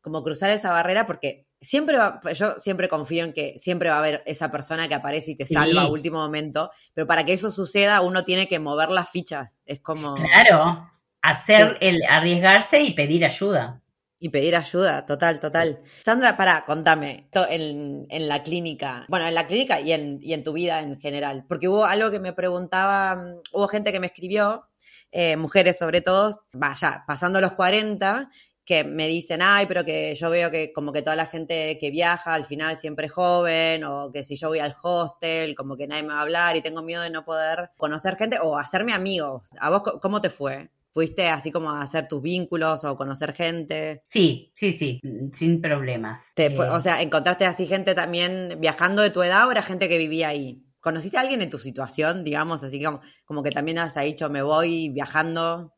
[0.00, 3.98] como cruzar esa barrera, porque siempre va, yo siempre confío en que siempre va a
[3.98, 7.50] haber esa persona que aparece y te salva a último momento, pero para que eso
[7.50, 10.14] suceda uno tiene que mover las fichas, es como...
[10.14, 10.90] Claro,
[11.20, 13.79] hacer el arriesgarse y pedir ayuda.
[14.22, 15.80] Y pedir ayuda, total, total.
[16.02, 20.44] Sandra, para, contame, en, en, la clínica, bueno, en la clínica y en, y en
[20.44, 24.08] tu vida en general, porque hubo algo que me preguntaba, mm, hubo gente que me
[24.08, 24.68] escribió,
[25.10, 28.30] eh, mujeres sobre todo, vaya, pasando los 40,
[28.70, 31.90] que me dicen, ay, pero que yo veo que como que toda la gente que
[31.90, 35.88] viaja al final siempre es joven, o que si yo voy al hostel, como que
[35.88, 38.92] nadie me va a hablar y tengo miedo de no poder conocer gente o hacerme
[38.92, 39.48] amigos.
[39.58, 40.70] ¿A vos cómo te fue?
[40.92, 44.02] ¿Fuiste así como a hacer tus vínculos o conocer gente?
[44.08, 45.00] Sí, sí, sí,
[45.32, 46.24] sin problemas.
[46.34, 49.62] Te fue, O eh, sea, ¿encontraste así gente también viajando de tu edad o era
[49.62, 50.64] gente que vivía ahí?
[50.80, 54.42] ¿Conociste a alguien en tu situación, digamos, así como, como que también has dicho, me
[54.42, 55.74] voy viajando?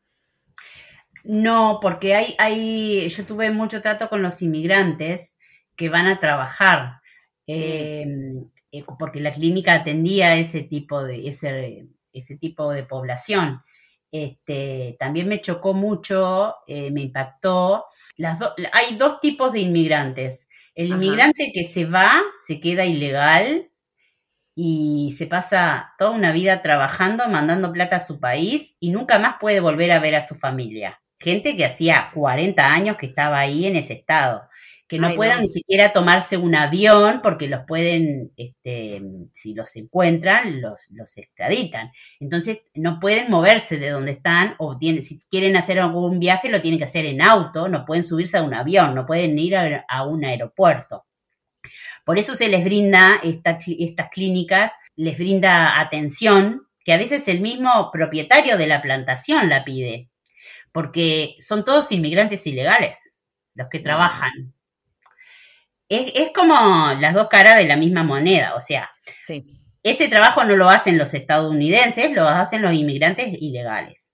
[1.23, 5.35] No, porque hay, hay, yo tuve mucho trato con los inmigrantes
[5.75, 7.01] que van a trabajar,
[7.47, 7.51] mm.
[7.51, 13.61] em, eh, porque la clínica atendía ese tipo de, ese, ese tipo de población.
[14.13, 17.85] Este, también me chocó mucho, eh, me impactó.
[18.15, 18.39] Las
[18.71, 20.39] hay dos tipos de inmigrantes.
[20.75, 23.71] El inmigrante que se va, se queda ilegal
[24.53, 29.37] y se pasa toda una vida trabajando, mandando plata a su país y nunca más
[29.39, 31.01] puede volver a ver a su familia.
[31.19, 34.47] Gente que hacía 40 años que estaba ahí en ese estado
[34.93, 35.41] que no Ay, puedan no.
[35.41, 39.01] ni siquiera tomarse un avión porque los pueden, este,
[39.33, 41.91] si los encuentran, los, los extraditan.
[42.19, 46.61] Entonces no pueden moverse de donde están o tienen, si quieren hacer algún viaje lo
[46.61, 49.83] tienen que hacer en auto, no pueden subirse a un avión, no pueden ir a,
[49.89, 51.07] a un aeropuerto.
[52.05, 57.41] Por eso se les brinda esta estas clínicas, les brinda atención, que a veces el
[57.41, 60.11] mismo propietario de la plantación la pide,
[60.71, 62.99] porque son todos inmigrantes ilegales
[63.55, 64.52] los que trabajan.
[65.93, 66.55] Es, es como
[66.99, 68.89] las dos caras de la misma moneda, o sea,
[69.25, 69.43] Sí.
[69.83, 74.11] ese trabajo no lo hacen los estadounidenses, lo hacen los inmigrantes ilegales.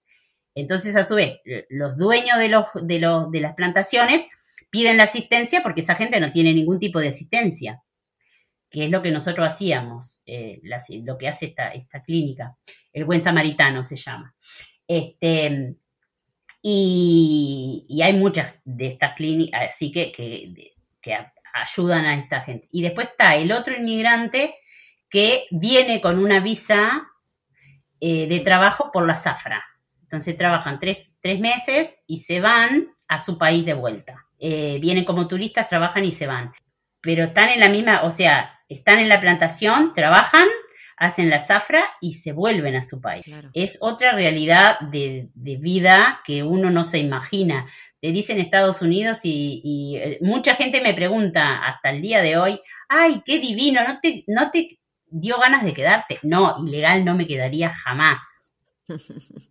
[0.56, 4.26] Entonces, a su vez, los dueños de, los, de, los, de las plantaciones
[4.72, 7.82] piden la asistencia porque esa gente no tiene ningún tipo de asistencia,
[8.70, 12.58] que es lo que nosotros hacíamos, eh, la- lo que hace esta, esta clínica.
[12.92, 14.36] El buen samaritano se llama.
[14.88, 15.76] Este,
[16.62, 20.54] y, y hay muchas de estas clínicas, así que, que,
[21.62, 22.68] ayudan a esta gente.
[22.72, 24.56] Y después está el otro inmigrante
[25.10, 27.08] que viene con una visa
[28.00, 29.64] eh, de trabajo por la zafra.
[30.04, 34.26] Entonces trabajan tres, tres meses y se van a su país de vuelta.
[34.40, 36.54] Eh, vienen como turistas, trabajan y se van.
[37.02, 40.48] Pero están en la misma, o sea, están en la plantación, trabajan,
[41.00, 43.24] hacen la zafra y se vuelven a su país.
[43.24, 43.50] Claro.
[43.54, 47.68] Es otra realidad de, de vida que uno no se imagina.
[48.02, 52.38] Te dicen Estados Unidos y, y, eh, mucha gente me pregunta hasta el día de
[52.38, 56.20] hoy, ay, qué divino, ¿no te, no te dio ganas de quedarte?
[56.22, 58.22] No, ilegal no me quedaría jamás.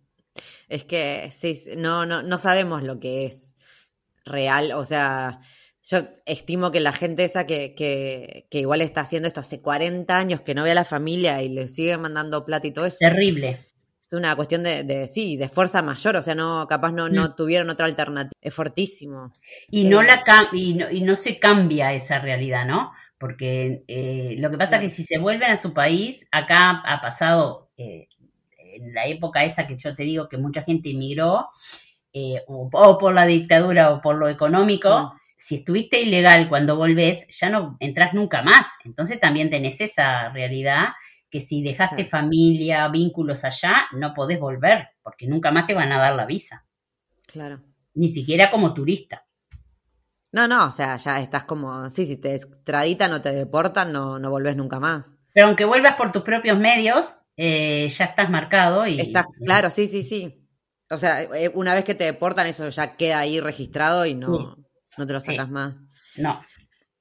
[0.69, 3.55] Es que sí, no, no, no sabemos lo que es
[4.23, 4.71] real.
[4.73, 5.41] O sea,
[5.91, 10.15] yo estimo que la gente esa que, que, que igual está haciendo esto hace 40
[10.17, 12.97] años, que no ve a la familia y le sigue mandando plata y todo eso,
[12.99, 13.57] Terrible.
[14.01, 16.15] es una cuestión de, de sí, de fuerza mayor.
[16.17, 17.35] O sea, no, capaz no, no Mm.
[17.35, 18.31] tuvieron otra alternativa.
[18.41, 19.33] Es fortísimo.
[19.69, 20.23] Y no, la
[20.53, 22.91] y, no, y no se cambia esa realidad, ¿no?
[23.17, 27.01] Porque eh, lo que pasa es que si se vuelven a su país, acá ha
[27.01, 28.07] pasado, eh,
[28.75, 31.47] en la época esa que yo te digo que mucha gente inmigró,
[32.13, 35.18] eh, o, o por la dictadura o por lo económico, Mm.
[35.39, 38.67] Si estuviste ilegal cuando volvés, ya no entras nunca más.
[38.83, 40.89] Entonces también tenés esa realidad
[41.29, 45.99] que si dejaste familia, vínculos allá, no podés volver, porque nunca más te van a
[45.99, 46.65] dar la visa,
[47.25, 47.61] Claro.
[47.93, 49.25] ni siquiera como turista.
[50.31, 54.19] No, no, o sea, ya estás como, sí, si te extraditan o te deportan, no,
[54.19, 55.13] no volvés nunca más.
[55.33, 57.05] Pero aunque vuelvas por tus propios medios,
[57.37, 60.45] eh, ya estás marcado y Estás, claro, sí, sí, sí.
[60.89, 64.57] O sea, eh, una vez que te deportan, eso ya queda ahí registrado y no,
[64.99, 65.31] no te lo Sí.
[65.31, 65.75] sacas más.
[66.17, 66.43] no.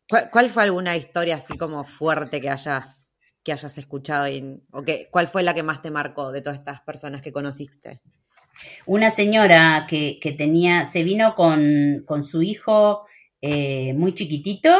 [0.09, 4.27] ¿Cuál, cuál fue alguna historia así como fuerte que hayas, que hayas escuchado?
[4.27, 7.31] y- o que, ¿Cuál fue la que más te marcó de todas estas personas que
[7.31, 8.01] conociste?
[8.87, 13.07] Una señora que, que tenía, se vino con, con su hijo
[13.43, 14.75] eh, muy chiquitito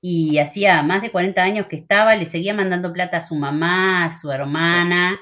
[0.00, 4.06] y hacía más de 40 años que estaba, le seguía mandando plata a su mamá,
[4.06, 5.18] a su hermana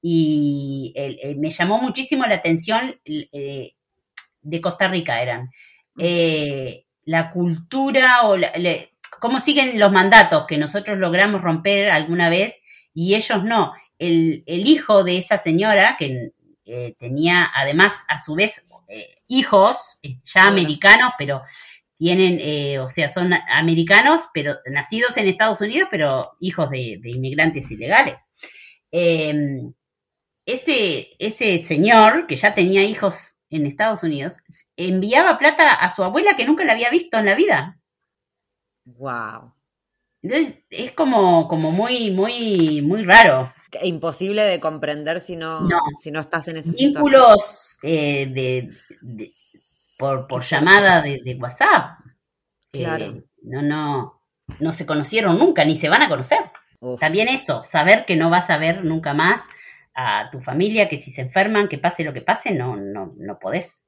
[0.00, 3.72] y eh, me llamó muchísimo la atención eh,
[4.40, 5.50] de Costa Rica eran.
[5.98, 12.28] Eh, la cultura o la- le- cómo siguen los mandatos que nosotros logramos romper alguna
[12.28, 12.54] vez
[12.94, 13.72] y ellos no.
[13.98, 16.30] El, el hijo de esa señora, que
[16.64, 20.48] eh, tenía además a su vez eh, hijos ya Bueno.
[20.52, 21.42] americanos, pero
[21.96, 27.10] tienen, eh, o sea, son americanos, pero nacidos en Estados Unidos, pero hijos de, de
[27.10, 28.16] inmigrantes ilegales.
[28.92, 29.34] Eh,
[30.46, 34.34] ese, ese señor, que ya tenía hijos en Estados Unidos,
[34.76, 37.78] enviaba plata a su abuela que nunca la había visto en la vida.
[38.84, 39.52] Wow.
[40.22, 43.52] Entonces, es como, como muy, muy, muy raro.
[43.82, 45.78] Imposible de comprender si no, No.
[46.00, 46.92] si no estás en situación.
[46.92, 48.70] Vínculos eh, de,
[49.02, 49.32] de-
[49.98, 52.00] por, por llamada de, de WhatsApp.
[52.72, 53.22] Eh, Claro.
[53.42, 54.22] no, no,
[54.60, 56.38] no se conocieron nunca, ni se van a conocer.
[56.80, 57.00] Uf.
[57.00, 59.42] También eso, saber que no vas a ver nunca más
[60.04, 63.38] a tu familia, que si se enferman, que pase lo que pase, no, no, no
[63.38, 63.82] podés.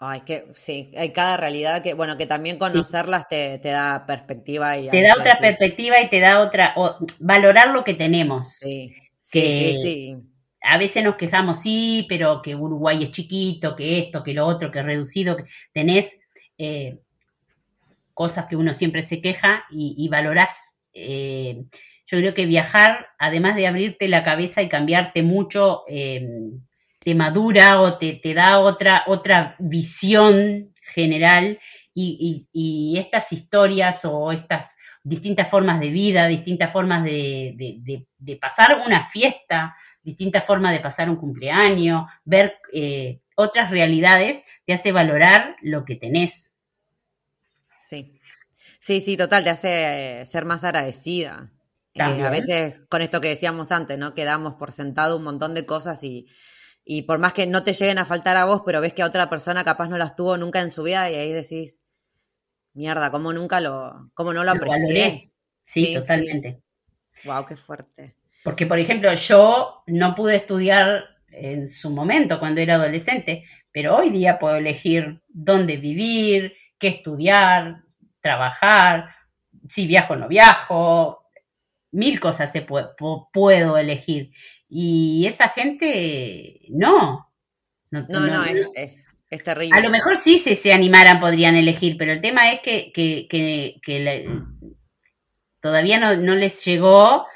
[0.00, 4.76] Ay, que sí, hay cada realidad que, bueno, que también conocerlas te, te da perspectiva
[4.78, 8.48] y Te da otra perspectiva y te da otra, o- valorar lo que tenemos.
[8.60, 10.16] Sí, sí, que- sí, sí.
[10.62, 14.70] a veces nos quejamos, sí, pero que Uruguay es chiquito, que esto, que lo otro,
[14.70, 16.12] que es reducido, que tenés
[16.58, 16.98] eh,
[18.14, 20.76] cosas que uno siempre se queja y, y valorás.
[20.92, 21.64] eh,
[22.08, 26.26] yo creo que viajar, además de abrirte la cabeza y cambiarte mucho, eh,
[27.00, 31.60] te madura o te, te da otra, otra visión general
[31.94, 37.54] y, y- estas historias o estas distintas formas de vida, distintas formas de-
[38.18, 44.72] de pasar una fiesta, distintas formas de pasar un cumpleaños, ver eh, otras realidades, te
[44.72, 46.50] hace valorar lo que tenés.
[47.80, 48.20] Sí.
[48.80, 51.50] Sí, sí, total, te hace eh, ser más agradecida.
[51.98, 54.14] Eh, a veces, con esto que decíamos antes, ¿no?
[54.14, 56.26] Que damos por sentado un montón de cosas y,
[56.84, 59.06] y por más que no te lleguen a faltar a vos, pero ves que a
[59.06, 61.80] otra persona capaz no las tuvo nunca en su vida y ahí decís,
[62.74, 65.30] mierda, ¿cómo nunca lo, cómo no lo aprecié?
[65.64, 66.62] Sí, Sí, totalmente.
[67.24, 68.14] Wow, qué fuerte.
[68.42, 74.10] Porque, por ejemplo, yo no pude estudiar en su momento cuando era adolescente, pero hoy
[74.10, 77.82] día puedo elegir dónde vivir, qué estudiar,
[78.22, 79.10] trabajar,
[79.68, 81.27] si viajo o no viajo,
[81.90, 84.30] mil cosas se pue- pu- puedo elegir.
[84.68, 87.30] Y esa gente no.
[87.90, 88.96] No, no, es, es,
[89.30, 89.78] es terrible.
[89.78, 93.26] A lo mejor sí, si se animaran, podrían elegir, pero el tema es que, que,
[93.28, 94.44] que, que la-
[95.60, 97.26] todavía no, no les llegó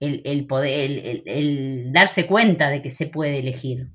[0.00, 3.88] el, el poder, el, el- el darse cuenta de que se puede elegir.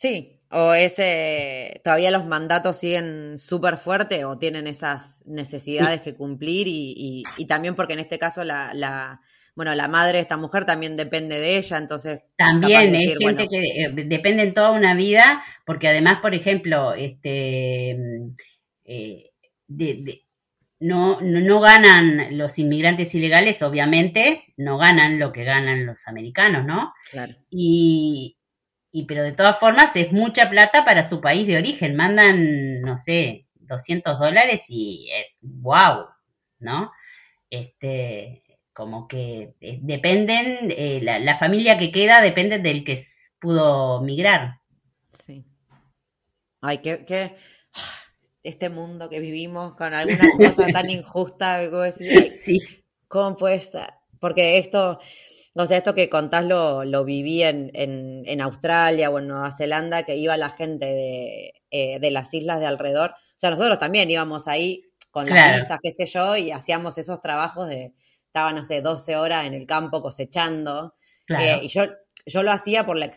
[0.00, 6.68] Sí, o ese, todavía los mandatos siguen súper fuertes o tienen esas necesidades que cumplir
[6.68, 9.20] y, y, y también porque en este caso la, la,
[9.54, 13.18] bueno, la madre de esta mujer también depende de ella, entonces También de es decir,
[13.18, 18.36] gente bueno, que eh, depende en toda una vida, porque además, por ejemplo, este, mm,
[18.86, 19.30] eh,
[19.68, 20.22] de- de-
[20.80, 26.64] no, no, no ganan los inmigrantes ilegales, obviamente, no ganan lo que ganan los americanos,
[26.64, 26.94] ¿no?
[27.10, 28.38] claro, Y,
[28.92, 31.96] y pero de todas formas es mucha plata para su país de origen.
[31.96, 36.06] Mandan, no sé, 200 dólares y es wow,
[36.58, 36.92] ¿no?
[37.48, 43.04] Este, como que eh, dependen, eh, la, la familia que queda depende del que
[43.40, 44.58] pudo migrar.
[45.24, 45.44] sí.
[46.62, 47.36] Ay, qué, qué,
[48.42, 52.60] este mundo que vivimos con algunas cosas tan injustas, ay, Sí,
[53.08, 53.92] ¿Cómo puede ser?
[54.18, 55.00] Porque esto,
[55.62, 59.50] o sea, esto que contás lo, lo viví en, en, en Australia o en Nueva
[59.56, 63.10] Zelanda, que iba la gente de, eh, de las islas de alrededor.
[63.10, 65.44] O sea, nosotros también íbamos ahí con las Claro.
[65.44, 67.94] visas, qué sé yo, y hacíamos esos trabajos de,
[68.26, 70.94] estaba, no sé, 12 horas en el campo cosechando.
[71.26, 71.60] claro.
[71.60, 71.82] Eh, y yo,
[72.26, 73.10] yo lo hacía por la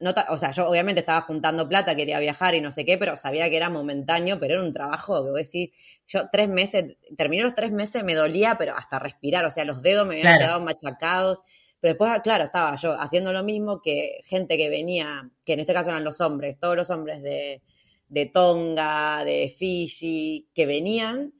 [0.00, 3.16] no o sea, yo obviamente estaba juntando plata, quería viajar y no sé qué, pero
[3.16, 5.70] sabía que era momentáneo, pero era un trabajo que vos decís,
[6.06, 9.82] yo tres meses, terminé los tres meses, me dolía, pero hasta respirar, o sea, los
[9.82, 10.38] dedos me habían Claro.
[10.38, 11.40] quedado machacados,
[11.80, 15.60] pero después, ah, claro, estaba yo haciendo lo mismo que gente que venía, que en
[15.60, 17.62] este caso eran los hombres, todos los hombres de,
[18.08, 21.32] de Tonga, de Fiji, que venían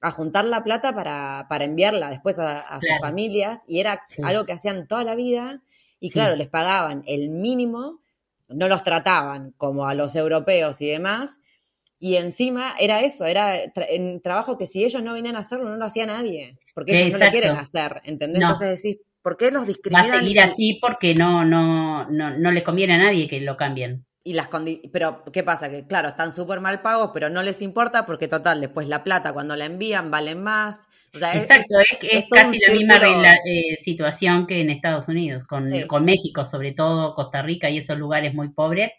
[0.00, 3.00] a juntar la plata para, para enviarla después a, a sus Claro.
[3.00, 4.22] familias, y era Sí.
[4.22, 5.62] algo que hacían toda la vida,
[6.00, 6.12] y Sí.
[6.14, 8.00] claro, les pagaban el mínimo,
[8.48, 11.40] no los trataban como a los europeos y demás,
[11.98, 15.68] y encima era eso, era tra- en trabajo que si ellos no venían a hacerlo,
[15.68, 18.40] no lo hacía nadie, porque ellos no lo quieren hacer, ¿entendés?
[18.42, 18.48] No.
[18.50, 20.20] Entonces decís, ¿por qué los Va a discriminan?
[20.20, 24.06] seguir así porque no, no, no, no les conviene a nadie que lo cambien.
[24.24, 24.48] Y las
[24.90, 25.68] pero, ¿qué pasa?
[25.70, 29.34] Que claro, están súper mal pagos, pero no les importa porque total, después la plata
[29.34, 30.86] cuando la envían valen más.
[31.14, 31.74] O sea, es- Exacto,
[32.10, 35.86] es, casi la misma eh, situación que en Estados Unidos, con, Sí.
[35.86, 38.92] con México, sobre todo Costa Rica y esos lugares muy pobres,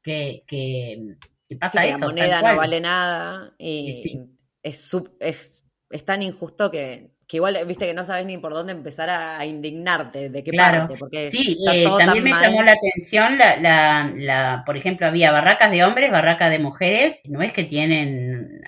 [0.00, 1.16] que, que,
[1.60, 1.98] pasa eso.
[1.98, 4.20] la moneda no vale nada y Sí.
[4.62, 8.74] Es, es, es tan injusto que, que igual, viste, que no sabes ni por dónde
[8.74, 10.80] empezar a, indignarte, de qué Claro.
[10.80, 12.42] parte, porque Sí, eh, también me mal.
[12.42, 17.20] llamó la atención, la, la, la, por ejemplo, había barracas de hombres, barracas de mujeres,
[17.24, 18.60] no es que tienen,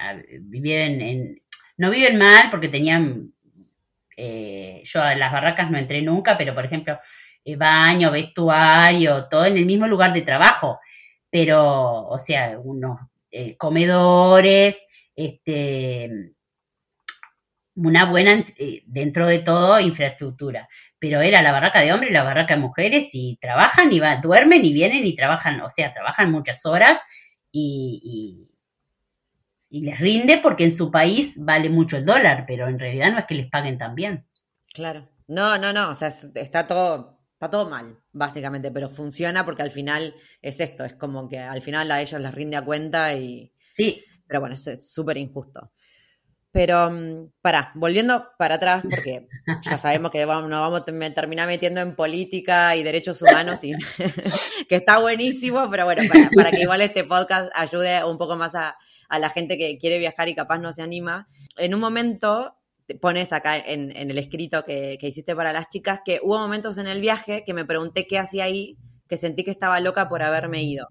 [0.44, 1.42] viven en,
[1.76, 3.34] no viven mal porque tenían,
[4.16, 6.98] eh, yo a las barracas no entré nunca, pero por ejemplo,
[7.44, 10.80] eh, baño, vestuario, todo en el mismo lugar de trabajo,
[11.28, 12.98] pero, o sea, unos
[13.30, 14.78] eh, comedores,
[15.14, 16.32] este,
[17.76, 20.68] una buena, eh, dentro de todo, infraestructura.
[20.98, 24.16] Pero era la barraca de hombres y la barraca de mujeres y trabajan y va,
[24.16, 27.00] duermen y vienen y trabajan, o sea, trabajan muchas horas
[27.52, 28.48] y,
[29.70, 33.12] y, y les rinde porque en su país vale mucho el dólar, pero en realidad
[33.12, 34.24] no es que les paguen tan bien.
[34.74, 35.08] Claro.
[35.26, 39.62] No, no, no, o sea, es- está todo, está todo mal, básicamente, pero funciona porque
[39.62, 43.14] al final es esto, es como que al final a ellos les rinde a cuenta
[43.14, 45.72] y, Sí, pero bueno, es súper injusto.
[46.54, 49.26] Pero, mm, pará, volviendo para atrás, porque
[49.62, 53.72] ya sabemos que vamos, nos vamos a terminar metiendo en política y derechos humanos, y,
[54.68, 58.54] que está buenísimo, pero bueno, para, para que igual este podcast ayude un poco más
[58.54, 58.76] a,
[59.18, 61.26] la gente que quiere viajar y capaz no se anima.
[61.56, 62.54] En un momento,
[63.00, 67.00] pones acá en, el escrito que, hiciste para las chicas, que hubo momentos en el
[67.00, 68.76] viaje que me pregunté qué hacía ahí,
[69.08, 70.86] que sentí que estaba loca por haberme ido.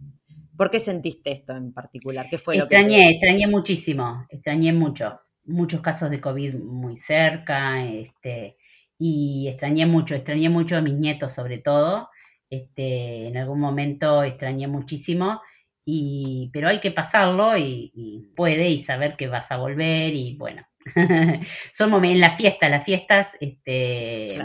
[0.57, 2.27] ¿Por qué sentiste esto en particular?
[2.29, 7.83] ¿Qué fue lo que extrañé, extrañé muchísimo, extrañé mucho, muchos casos de COVID muy cerca,
[7.83, 8.57] este,
[8.97, 12.09] y extrañé mucho, extrañé mucho a mis nietos sobre todo,
[12.49, 15.41] este, en algún momento extrañé muchísimo
[15.83, 20.65] y, pero hay que pasarlo y, puede y saber que vas a volver y bueno.
[21.73, 24.37] Somos en la fiesta, las fiestas, este,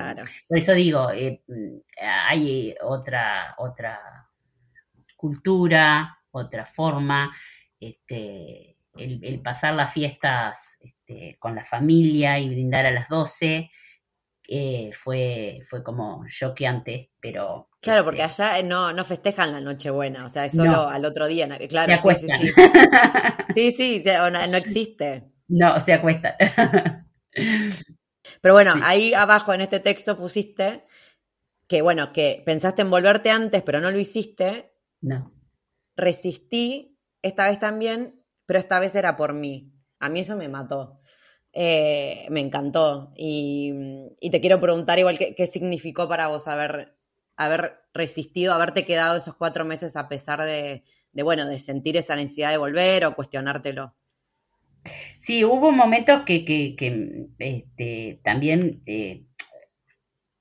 [0.49, 1.43] por eso digo, eh,
[2.01, 4.01] hay otra, otra
[5.17, 7.35] cultura, otra forma,
[7.81, 13.71] este, el, pasar las fiestas este, con la familia y brindar a las 12
[14.51, 17.69] eh, fue, fue como choqueante, pero...
[17.81, 21.27] Claro, porque este allá no, no festejan la Nochebuena, o sea, es solo al otro
[21.27, 21.93] día, claro.
[22.03, 22.27] sí,
[23.55, 24.03] sí, sí.
[24.03, 25.25] sí, no, existe.
[25.49, 26.37] No, se acuesta.
[28.41, 30.85] Pero bueno, ahí abajo en este texto pusiste
[31.69, 34.73] que, bueno, que pensaste en volverte antes, pero no lo hiciste.
[35.01, 35.33] No.
[35.97, 38.18] Resistí, esta vez también,
[38.49, 39.75] pero esta vez era por mí.
[40.01, 41.03] A mí eso me mató.
[41.53, 43.13] Eh, me encantó.
[43.15, 43.75] Y,
[44.31, 46.97] te quiero preguntar igual qué, significó para vos haber,
[47.37, 50.83] haber resistido, haberte quedado esos cuatro meses a pesar de,
[51.13, 53.95] bueno, de sentir esa necesidad de volver o cuestionártelo.
[55.21, 59.25] Sí, hubo momentos que, que, este, también eh,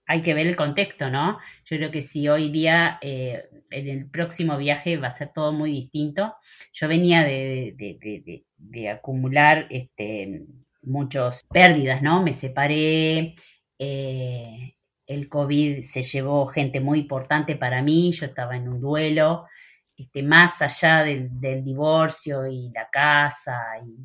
[0.05, 1.39] hay que ver el contexto, ¿no?
[1.69, 5.51] Yo creo que si hoy día eh, en el próximo viaje va a ser todo
[5.51, 6.35] muy distinto.
[6.71, 8.45] Yo venía de,
[8.89, 10.45] acumular este,
[10.81, 12.23] muchas pérdidas, ¿no?
[12.23, 13.35] Me separé,
[13.77, 19.45] eh, el COVID se llevó gente muy importante para mí, yo estaba en un duelo,
[19.97, 21.29] este, más allá del,
[21.65, 23.97] divorcio y la casa y,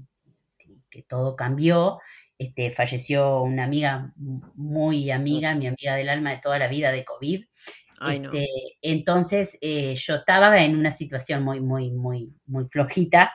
[0.91, 2.01] que todo cambió,
[2.43, 4.13] este, falleció una amiga
[4.55, 7.45] muy amiga, mi amiga del alma de toda la vida de COVID.
[8.11, 8.49] Este,
[8.81, 13.33] entonces eh, yo estaba en una situación muy, muy, muy, muy flojita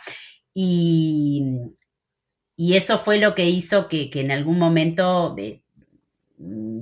[0.53, 1.43] y,
[2.57, 5.35] y eso fue lo que hizo que, en algún momento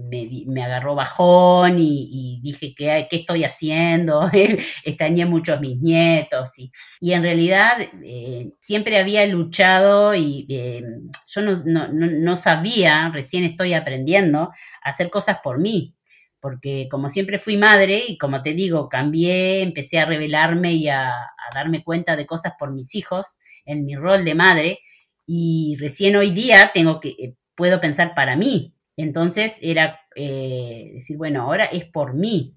[0.09, 4.29] me, agarró bajón y, dije, ¿qué, ¿qué, estoy haciendo?
[4.83, 6.51] Extrañé mucho a mis nietos.
[6.57, 6.71] Y,
[7.11, 10.83] en realidad eh, siempre había luchado y eh,
[11.27, 14.51] yo no, no, sabía, recién estoy aprendiendo
[14.83, 15.95] a hacer cosas por mí.
[16.39, 21.09] Porque como siempre fui madre y como te digo, cambié, empecé a revelarme y a,
[21.09, 23.25] a darme cuenta de cosas por mis hijos
[23.65, 24.79] en mi rol de madre
[25.27, 28.74] y recién hoy día tengo que, eh, puedo pensar para mí.
[28.97, 32.55] Entonces era eh, decir, bueno, ahora es por mí.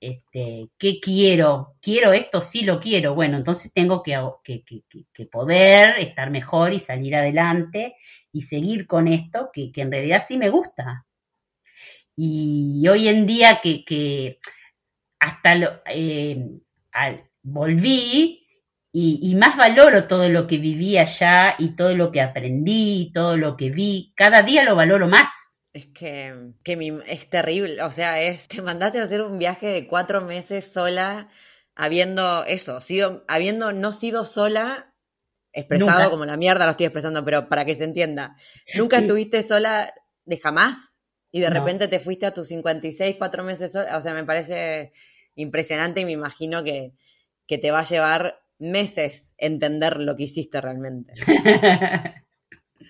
[0.00, 1.76] Este, ¿Qué quiero?
[1.80, 2.40] ¿Quiero esto?
[2.40, 3.14] Sí lo quiero.
[3.14, 4.20] Bueno, entonces tengo que,
[5.30, 7.96] poder estar mejor y salir adelante
[8.32, 11.06] y seguir con esto que, en realidad sí me gusta.
[12.16, 14.38] Y hoy en día que,
[15.18, 16.48] hasta lo, eh,
[17.42, 18.44] volví,
[18.96, 23.56] y, más valoro todo lo que viví allá y todo lo que aprendí, todo lo
[23.56, 24.12] que vi.
[24.14, 25.28] Cada día lo valoro más.
[25.74, 27.82] Es que, que es terrible.
[27.82, 31.28] O sea, es, te mandaste a hacer un viaje de cuatro meses sola,
[31.74, 34.94] habiendo eso, sido, habiendo no sido sola,
[35.52, 38.36] expresado como la mierda lo estoy expresando, pero para que se entienda.
[38.76, 39.92] Nunca estuviste sola
[40.24, 41.00] de jamás
[41.32, 43.96] y de repente te fuiste a tus 56, cuatro meses sola.
[43.96, 44.92] O sea, me parece
[45.34, 46.92] impresionante y me imagino que,
[47.48, 51.14] que te va a llevar meses entender lo que hiciste realmente.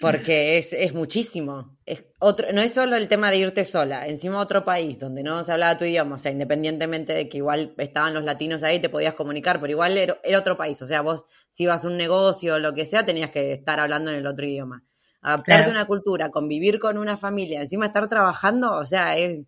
[0.00, 1.76] Porque es, es muchísimo.
[1.86, 5.44] Es otro, no es solo el tema de irte sola, encima otro país donde no
[5.44, 8.88] se hablaba tu idioma, o sea, independientemente de que igual estaban los latinos ahí, te
[8.88, 12.54] podías comunicar, pero igual era, otro país, o sea, vos si ibas a un negocio
[12.54, 14.82] o lo que sea, tenías que estar hablando en el otro idioma.
[15.20, 19.40] Adaptarte a una cultura, convivir con una familia, encima estar trabajando, o sea, es,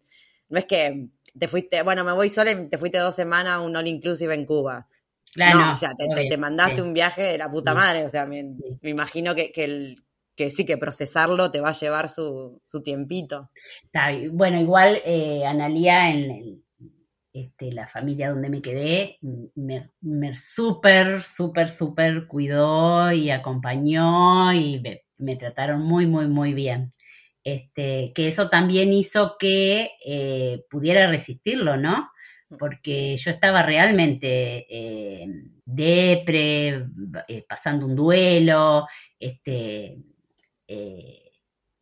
[0.50, 3.60] no es que te fuiste, bueno, me voy sola y te fuiste dos semanas a
[3.60, 4.86] un all inclusive en Cuba.
[5.36, 9.34] No, o sea, te, mandaste un viaje de la puta madre, o sea, me, imagino
[9.34, 10.02] que, el,
[10.36, 13.50] que sí, que procesarlo te va a llevar su, su tiempito.
[14.32, 16.62] bueno, igual eh, Analía en
[17.32, 24.82] este, la familia donde me quedé me, me súper, súper, súper cuidó y acompañó y
[25.18, 26.92] me, trataron muy, muy, muy bien.
[27.44, 32.10] Este, que eso también hizo que eh, pudiera resistirlo, ¿no?
[32.58, 35.26] porque yo estaba realmente eh,
[35.64, 36.86] depre,
[37.28, 38.86] eh, pasando un duelo,
[39.18, 39.98] este,
[40.68, 41.22] eh,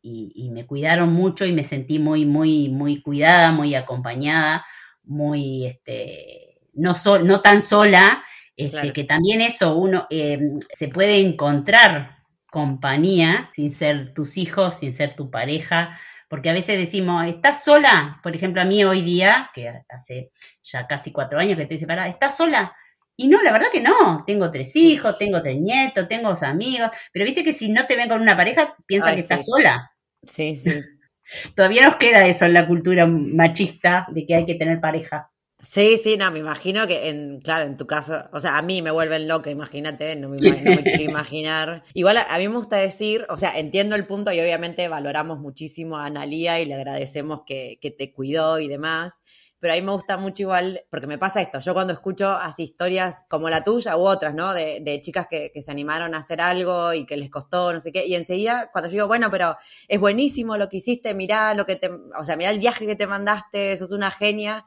[0.03, 4.67] y, me cuidaron mucho y me sentí muy, muy, muy cuidada, muy acompañada,
[5.03, 8.23] muy, este, no, no tan sola,
[8.55, 12.19] este, que también eso, uno se puede encontrar
[12.55, 18.21] compañía sin ser tus hijos, sin ser tu pareja, porque a veces decimos, ¿estás sola?
[18.23, 20.31] Por ejemplo, a mí hoy día, que hace
[20.63, 22.77] ya casi cuatro años que estoy separada, ¿estás sola?
[23.17, 24.25] Y no, la verdad que no.
[24.27, 26.91] Tengo tres hijos, tengo tres nietos, tengo dos amigos.
[27.13, 29.93] Pero viste que si no te ven con una pareja, piensa que estás sola.
[30.27, 30.73] Sí, sí.
[31.57, 35.31] Todavía nos queda eso en la cultura machista de que hay que tener pareja.
[35.65, 38.83] Sí, sí, no, me imagino que, en, claro, en tu caso, o sea, a mí
[38.83, 41.85] me vuelven loca, imagínate, no me, no me quiero imaginar.
[41.95, 45.39] Igual a, a, mí me gusta decir, o sea, entiendo el punto y obviamente valoramos
[45.39, 49.23] muchísimo a Analía y le agradecemos que, que te cuidó y demás,
[49.61, 52.65] pero a mí me gusta mucho igual, porque me pasa esto, yo cuando escucho así
[52.65, 54.53] historias como la tuya u otras, ¿no?
[54.53, 57.81] De, de chicas que, que, se animaron a hacer algo y que les costó, no
[57.81, 59.57] sé qué, y enseguida cuando yo digo, bueno, pero
[59.89, 62.97] es buenísimo lo que hiciste, mirá lo que te, o sea, mirá el viaje que
[62.97, 64.67] te mandaste, sos una genia,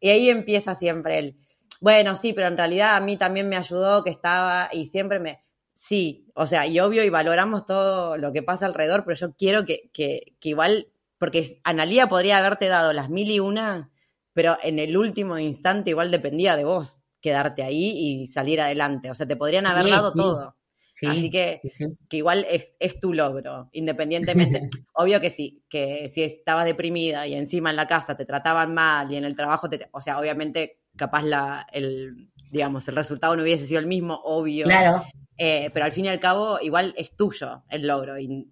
[0.00, 1.36] y ahí empieza siempre el,
[1.80, 5.44] bueno, sí, pero en realidad a mí también me ayudó que estaba y siempre me,
[5.74, 9.64] sí, o sea, y obvio y valoramos todo lo que pasa alrededor, pero yo quiero
[9.64, 13.90] que, que, que igual, porque Analía podría haberte dado las mil y una
[14.38, 19.10] pero en el último instante igual dependía de vos quedarte ahí y salir adelante.
[19.10, 20.16] O sea, te podrían haber sí, dado sí.
[20.16, 20.56] todo.
[20.94, 21.60] Sí, Así que,
[22.08, 24.68] que igual es, es, tu logro, independientemente.
[24.94, 29.10] Obvio que sí, que si estabas deprimida y encima en la casa te trataban mal
[29.12, 33.42] y en el trabajo, te, o sea, obviamente capaz la, el, digamos, el resultado no
[33.42, 34.66] hubiese sido el mismo, obvio.
[34.66, 35.04] Claro.
[35.36, 38.46] Eh, pero al fin y al cabo, igual es tuyo el logro, y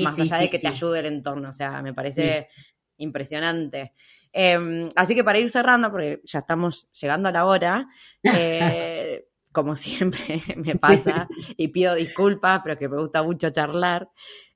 [0.00, 1.50] más allá de que te ayude el entorno.
[1.50, 2.48] O sea, me parece
[2.96, 3.92] impresionante.
[4.38, 7.88] Eh, así que para ir cerrando, porque ya estamos llegando a la hora,
[8.22, 11.26] eh, como siempre me pasa,
[11.56, 14.10] y pido disculpas, pero que me gusta mucho charlar.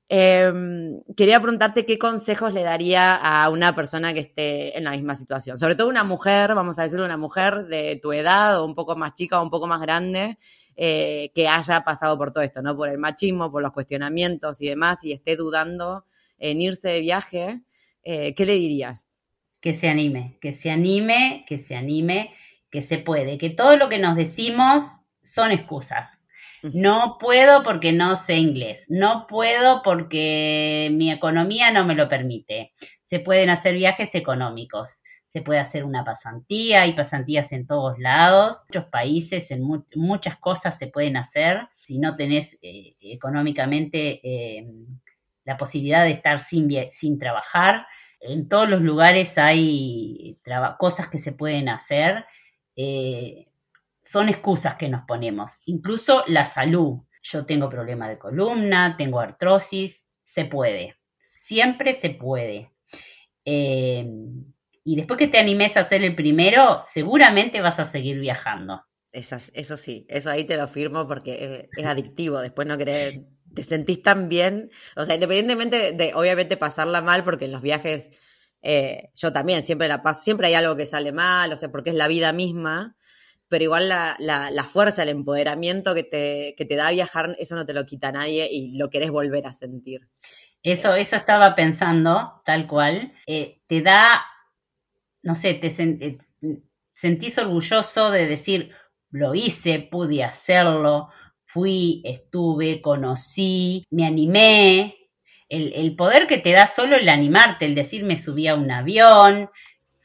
[0.07, 0.51] Eh,
[1.17, 5.57] quería preguntarte qué consejos le daría a una persona que esté en la misma situación,
[5.57, 8.95] sobre todo una mujer, vamos a decirle una mujer de tu edad o un poco
[8.95, 10.37] más chica o un poco más grande,
[10.75, 12.77] eh, que haya pasado por todo esto, ¿no?
[12.77, 16.05] Por el machismo, por los cuestionamientos y demás, y esté dudando
[16.37, 17.61] en irse de viaje,
[18.03, 19.10] eh, ¿qué le dirías?
[19.61, 22.33] Que se anime, que se anime, que se anime,
[22.71, 24.83] que se puede, que todo lo que nos decimos
[25.23, 26.19] son excusas.
[26.63, 32.73] No puedo porque no sé inglés, no puedo porque mi economía no me lo permite.
[33.05, 35.01] Se pueden hacer viajes económicos,
[35.33, 39.83] se puede hacer una pasantía, hay pasantías en todos lados, en muchos países, en mu
[39.95, 41.67] muchas cosas se pueden hacer.
[41.77, 44.67] Si no tenés eh, económicamente eh,
[45.45, 47.87] la posibilidad de estar sin, sin trabajar,
[48.21, 50.37] en todos los lugares hay
[50.77, 52.25] cosas que se pueden hacer.
[52.75, 53.47] Eh,
[54.03, 55.51] son excusas que nos ponemos.
[55.65, 56.99] Incluso la salud.
[57.23, 60.95] Yo tengo problema de columna, tengo artrosis, se puede.
[61.19, 62.71] Siempre se puede.
[63.45, 64.09] Eh,
[64.83, 68.83] y después que te animes a hacer el primero, seguramente vas a seguir viajando.
[69.11, 72.39] Eso, eso sí, eso ahí te lo firmo porque es, es adictivo.
[72.39, 73.19] Después no querés
[73.53, 78.11] te sentís tan bien, o sea, independientemente de, obviamente, pasarla mal, porque en los viajes
[78.61, 81.89] eh, yo también siempre la paso, siempre hay algo que sale mal, o sea, porque
[81.89, 82.95] es la vida misma,
[83.47, 87.65] pero igual la, la, fuerza, el empoderamiento que te, que te da viajar, eso no
[87.65, 90.07] te lo quita nadie y lo querés volver a sentir.
[90.63, 94.23] Eso, eso estaba pensando, tal cual, eh, te da,
[95.23, 96.19] no sé, te sen,
[96.93, 98.71] sentís orgulloso de decir,
[99.09, 101.09] lo hice, pude hacerlo,
[101.53, 104.97] fui, estuve, conocí, me animé.
[105.49, 108.71] El, el, poder que te da solo el animarte, el decir me subí a un
[108.71, 109.49] avión,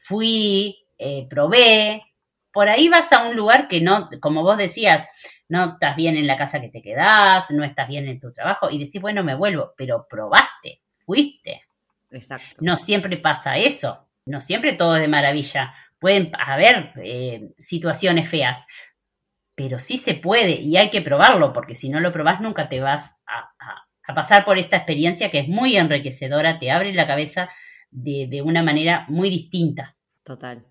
[0.03, 2.03] fui, eh, probé.
[2.51, 5.07] Por ahí vas a un lugar que no, como vos decías,
[5.49, 8.69] no estás bien en la casa que te quedás, no estás bien en tu trabajo
[8.69, 11.63] y decís, bueno, me vuelvo, pero probaste, fuiste.
[12.09, 12.55] Exacto.
[12.59, 15.73] No siempre pasa eso, no siempre todo es de maravilla.
[15.99, 18.63] Pueden haber eh, situaciones feas,
[19.57, 22.79] pero sí se puede y hay que probarlo, porque si no lo probás nunca te
[22.79, 27.07] vas a, a, a pasar por esta experiencia que es muy enriquecedora, te abre la
[27.07, 27.49] cabeza
[27.91, 29.95] de, de una manera muy distinta.
[30.23, 30.65] Total.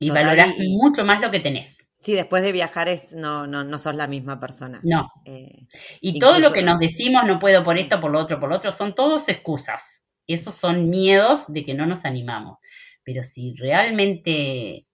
[0.00, 1.76] Y Total, valorás y- mucho más lo que tenés.
[1.98, 4.80] Sí, después de viajar es, no, no, no sos la misma persona.
[4.82, 5.08] No.
[5.24, 5.68] Eh,
[6.00, 8.56] Y todo lo que nos decimos, no puedo por esto, por lo otro, por lo
[8.56, 10.02] otro, son todos excusas.
[10.26, 12.58] Esos son miedos de que no nos animamos.
[13.04, 14.86] Pero si realmente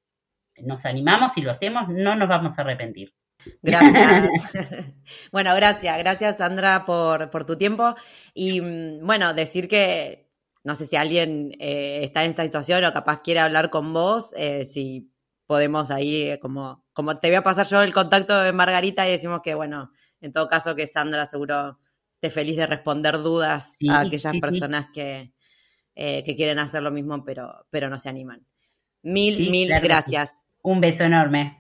[0.59, 3.15] nos animamos y lo hacemos, no nos vamos a arrepentir.
[3.63, 4.31] Gracias.
[5.33, 7.95] bueno, gracias, gracias Sandra por, por tu tiempo.
[8.35, 10.29] Y mm, bueno, decir que
[10.65, 14.33] no sé si alguien eh, está en esta situación o capaz quiere hablar con vos,
[14.37, 15.11] eh, si
[15.47, 19.13] podemos ahí, eh, como, como te voy a pasar yo el contacto de Margarita y
[19.13, 21.79] decimos que, bueno, en todo caso que Sandra seguro
[22.17, 24.41] esté feliz de responder dudas Sí, a aquellas sí, sí.
[24.41, 25.33] personas que,
[25.95, 28.45] eh, que quieren hacer lo mismo, pero, pero no se animan.
[29.03, 30.33] Mil, mil claro gracias.
[30.63, 31.58] Un beso enorme.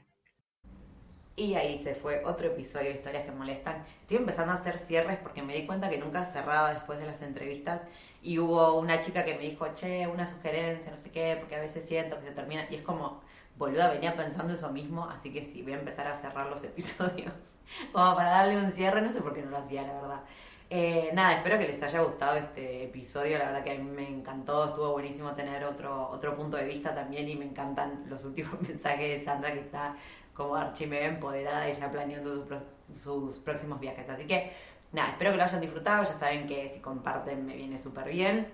[1.38, 3.84] Y ahí se fue otro episodio de Historias que Molestan.
[4.00, 7.22] Estoy empezando a hacer cierres porque me di cuenta que nunca cerraba después de las
[7.22, 7.80] entrevistas.
[8.20, 11.60] Y hubo una chica que me dijo, che, una sugerencia, no sé qué, porque a
[11.60, 12.66] veces siento que se termina.
[12.68, 13.20] Y es como,
[13.56, 15.04] boluda, venía pensando eso mismo.
[15.04, 17.32] Así que sí, voy a empezar a cerrar los episodios.
[17.92, 20.20] Como para darle un cierre, no sé por qué no lo hacía, la verdad.
[20.70, 23.38] Eh, nada, espero que les haya gustado este episodio.
[23.38, 24.70] La verdad que a mí me encantó.
[24.70, 27.28] Estuvo buenísimo tener otro, otro punto de vista también.
[27.28, 29.94] Y me encantan los últimos mensajes de Sandra, que está
[30.38, 32.46] como archimega empoderada y ya planeando
[32.94, 34.08] sus próximos viajes.
[34.08, 34.52] Así que,
[34.92, 36.04] nada, espero que lo hayan disfrutado.
[36.04, 38.46] Ya saben que si comparten me viene súper bien.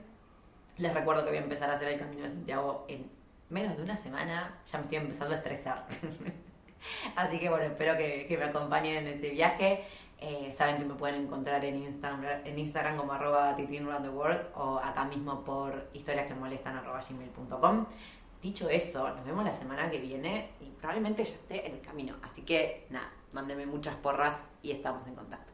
[0.79, 3.09] Les recuerdo que voy a empezar a hacer el Camino de Santiago en
[3.51, 4.59] menos de una semana.
[4.73, 5.87] Ya me estoy empezando a estresar.
[7.17, 9.85] Así que bueno, espero que, que me acompañen en ese viaje.
[10.21, 13.55] Eh, saben que me pueden encontrar en Instagram, en Instagram como arroba
[14.55, 17.87] o acá mismo por historias que molestan arroba gmail.com.
[18.45, 22.15] Dicho eso, nos vemos la semana que viene y probablemente ya esté en el camino.
[22.21, 25.54] Así que nada, mándenme muchas porras y estamos en contacto.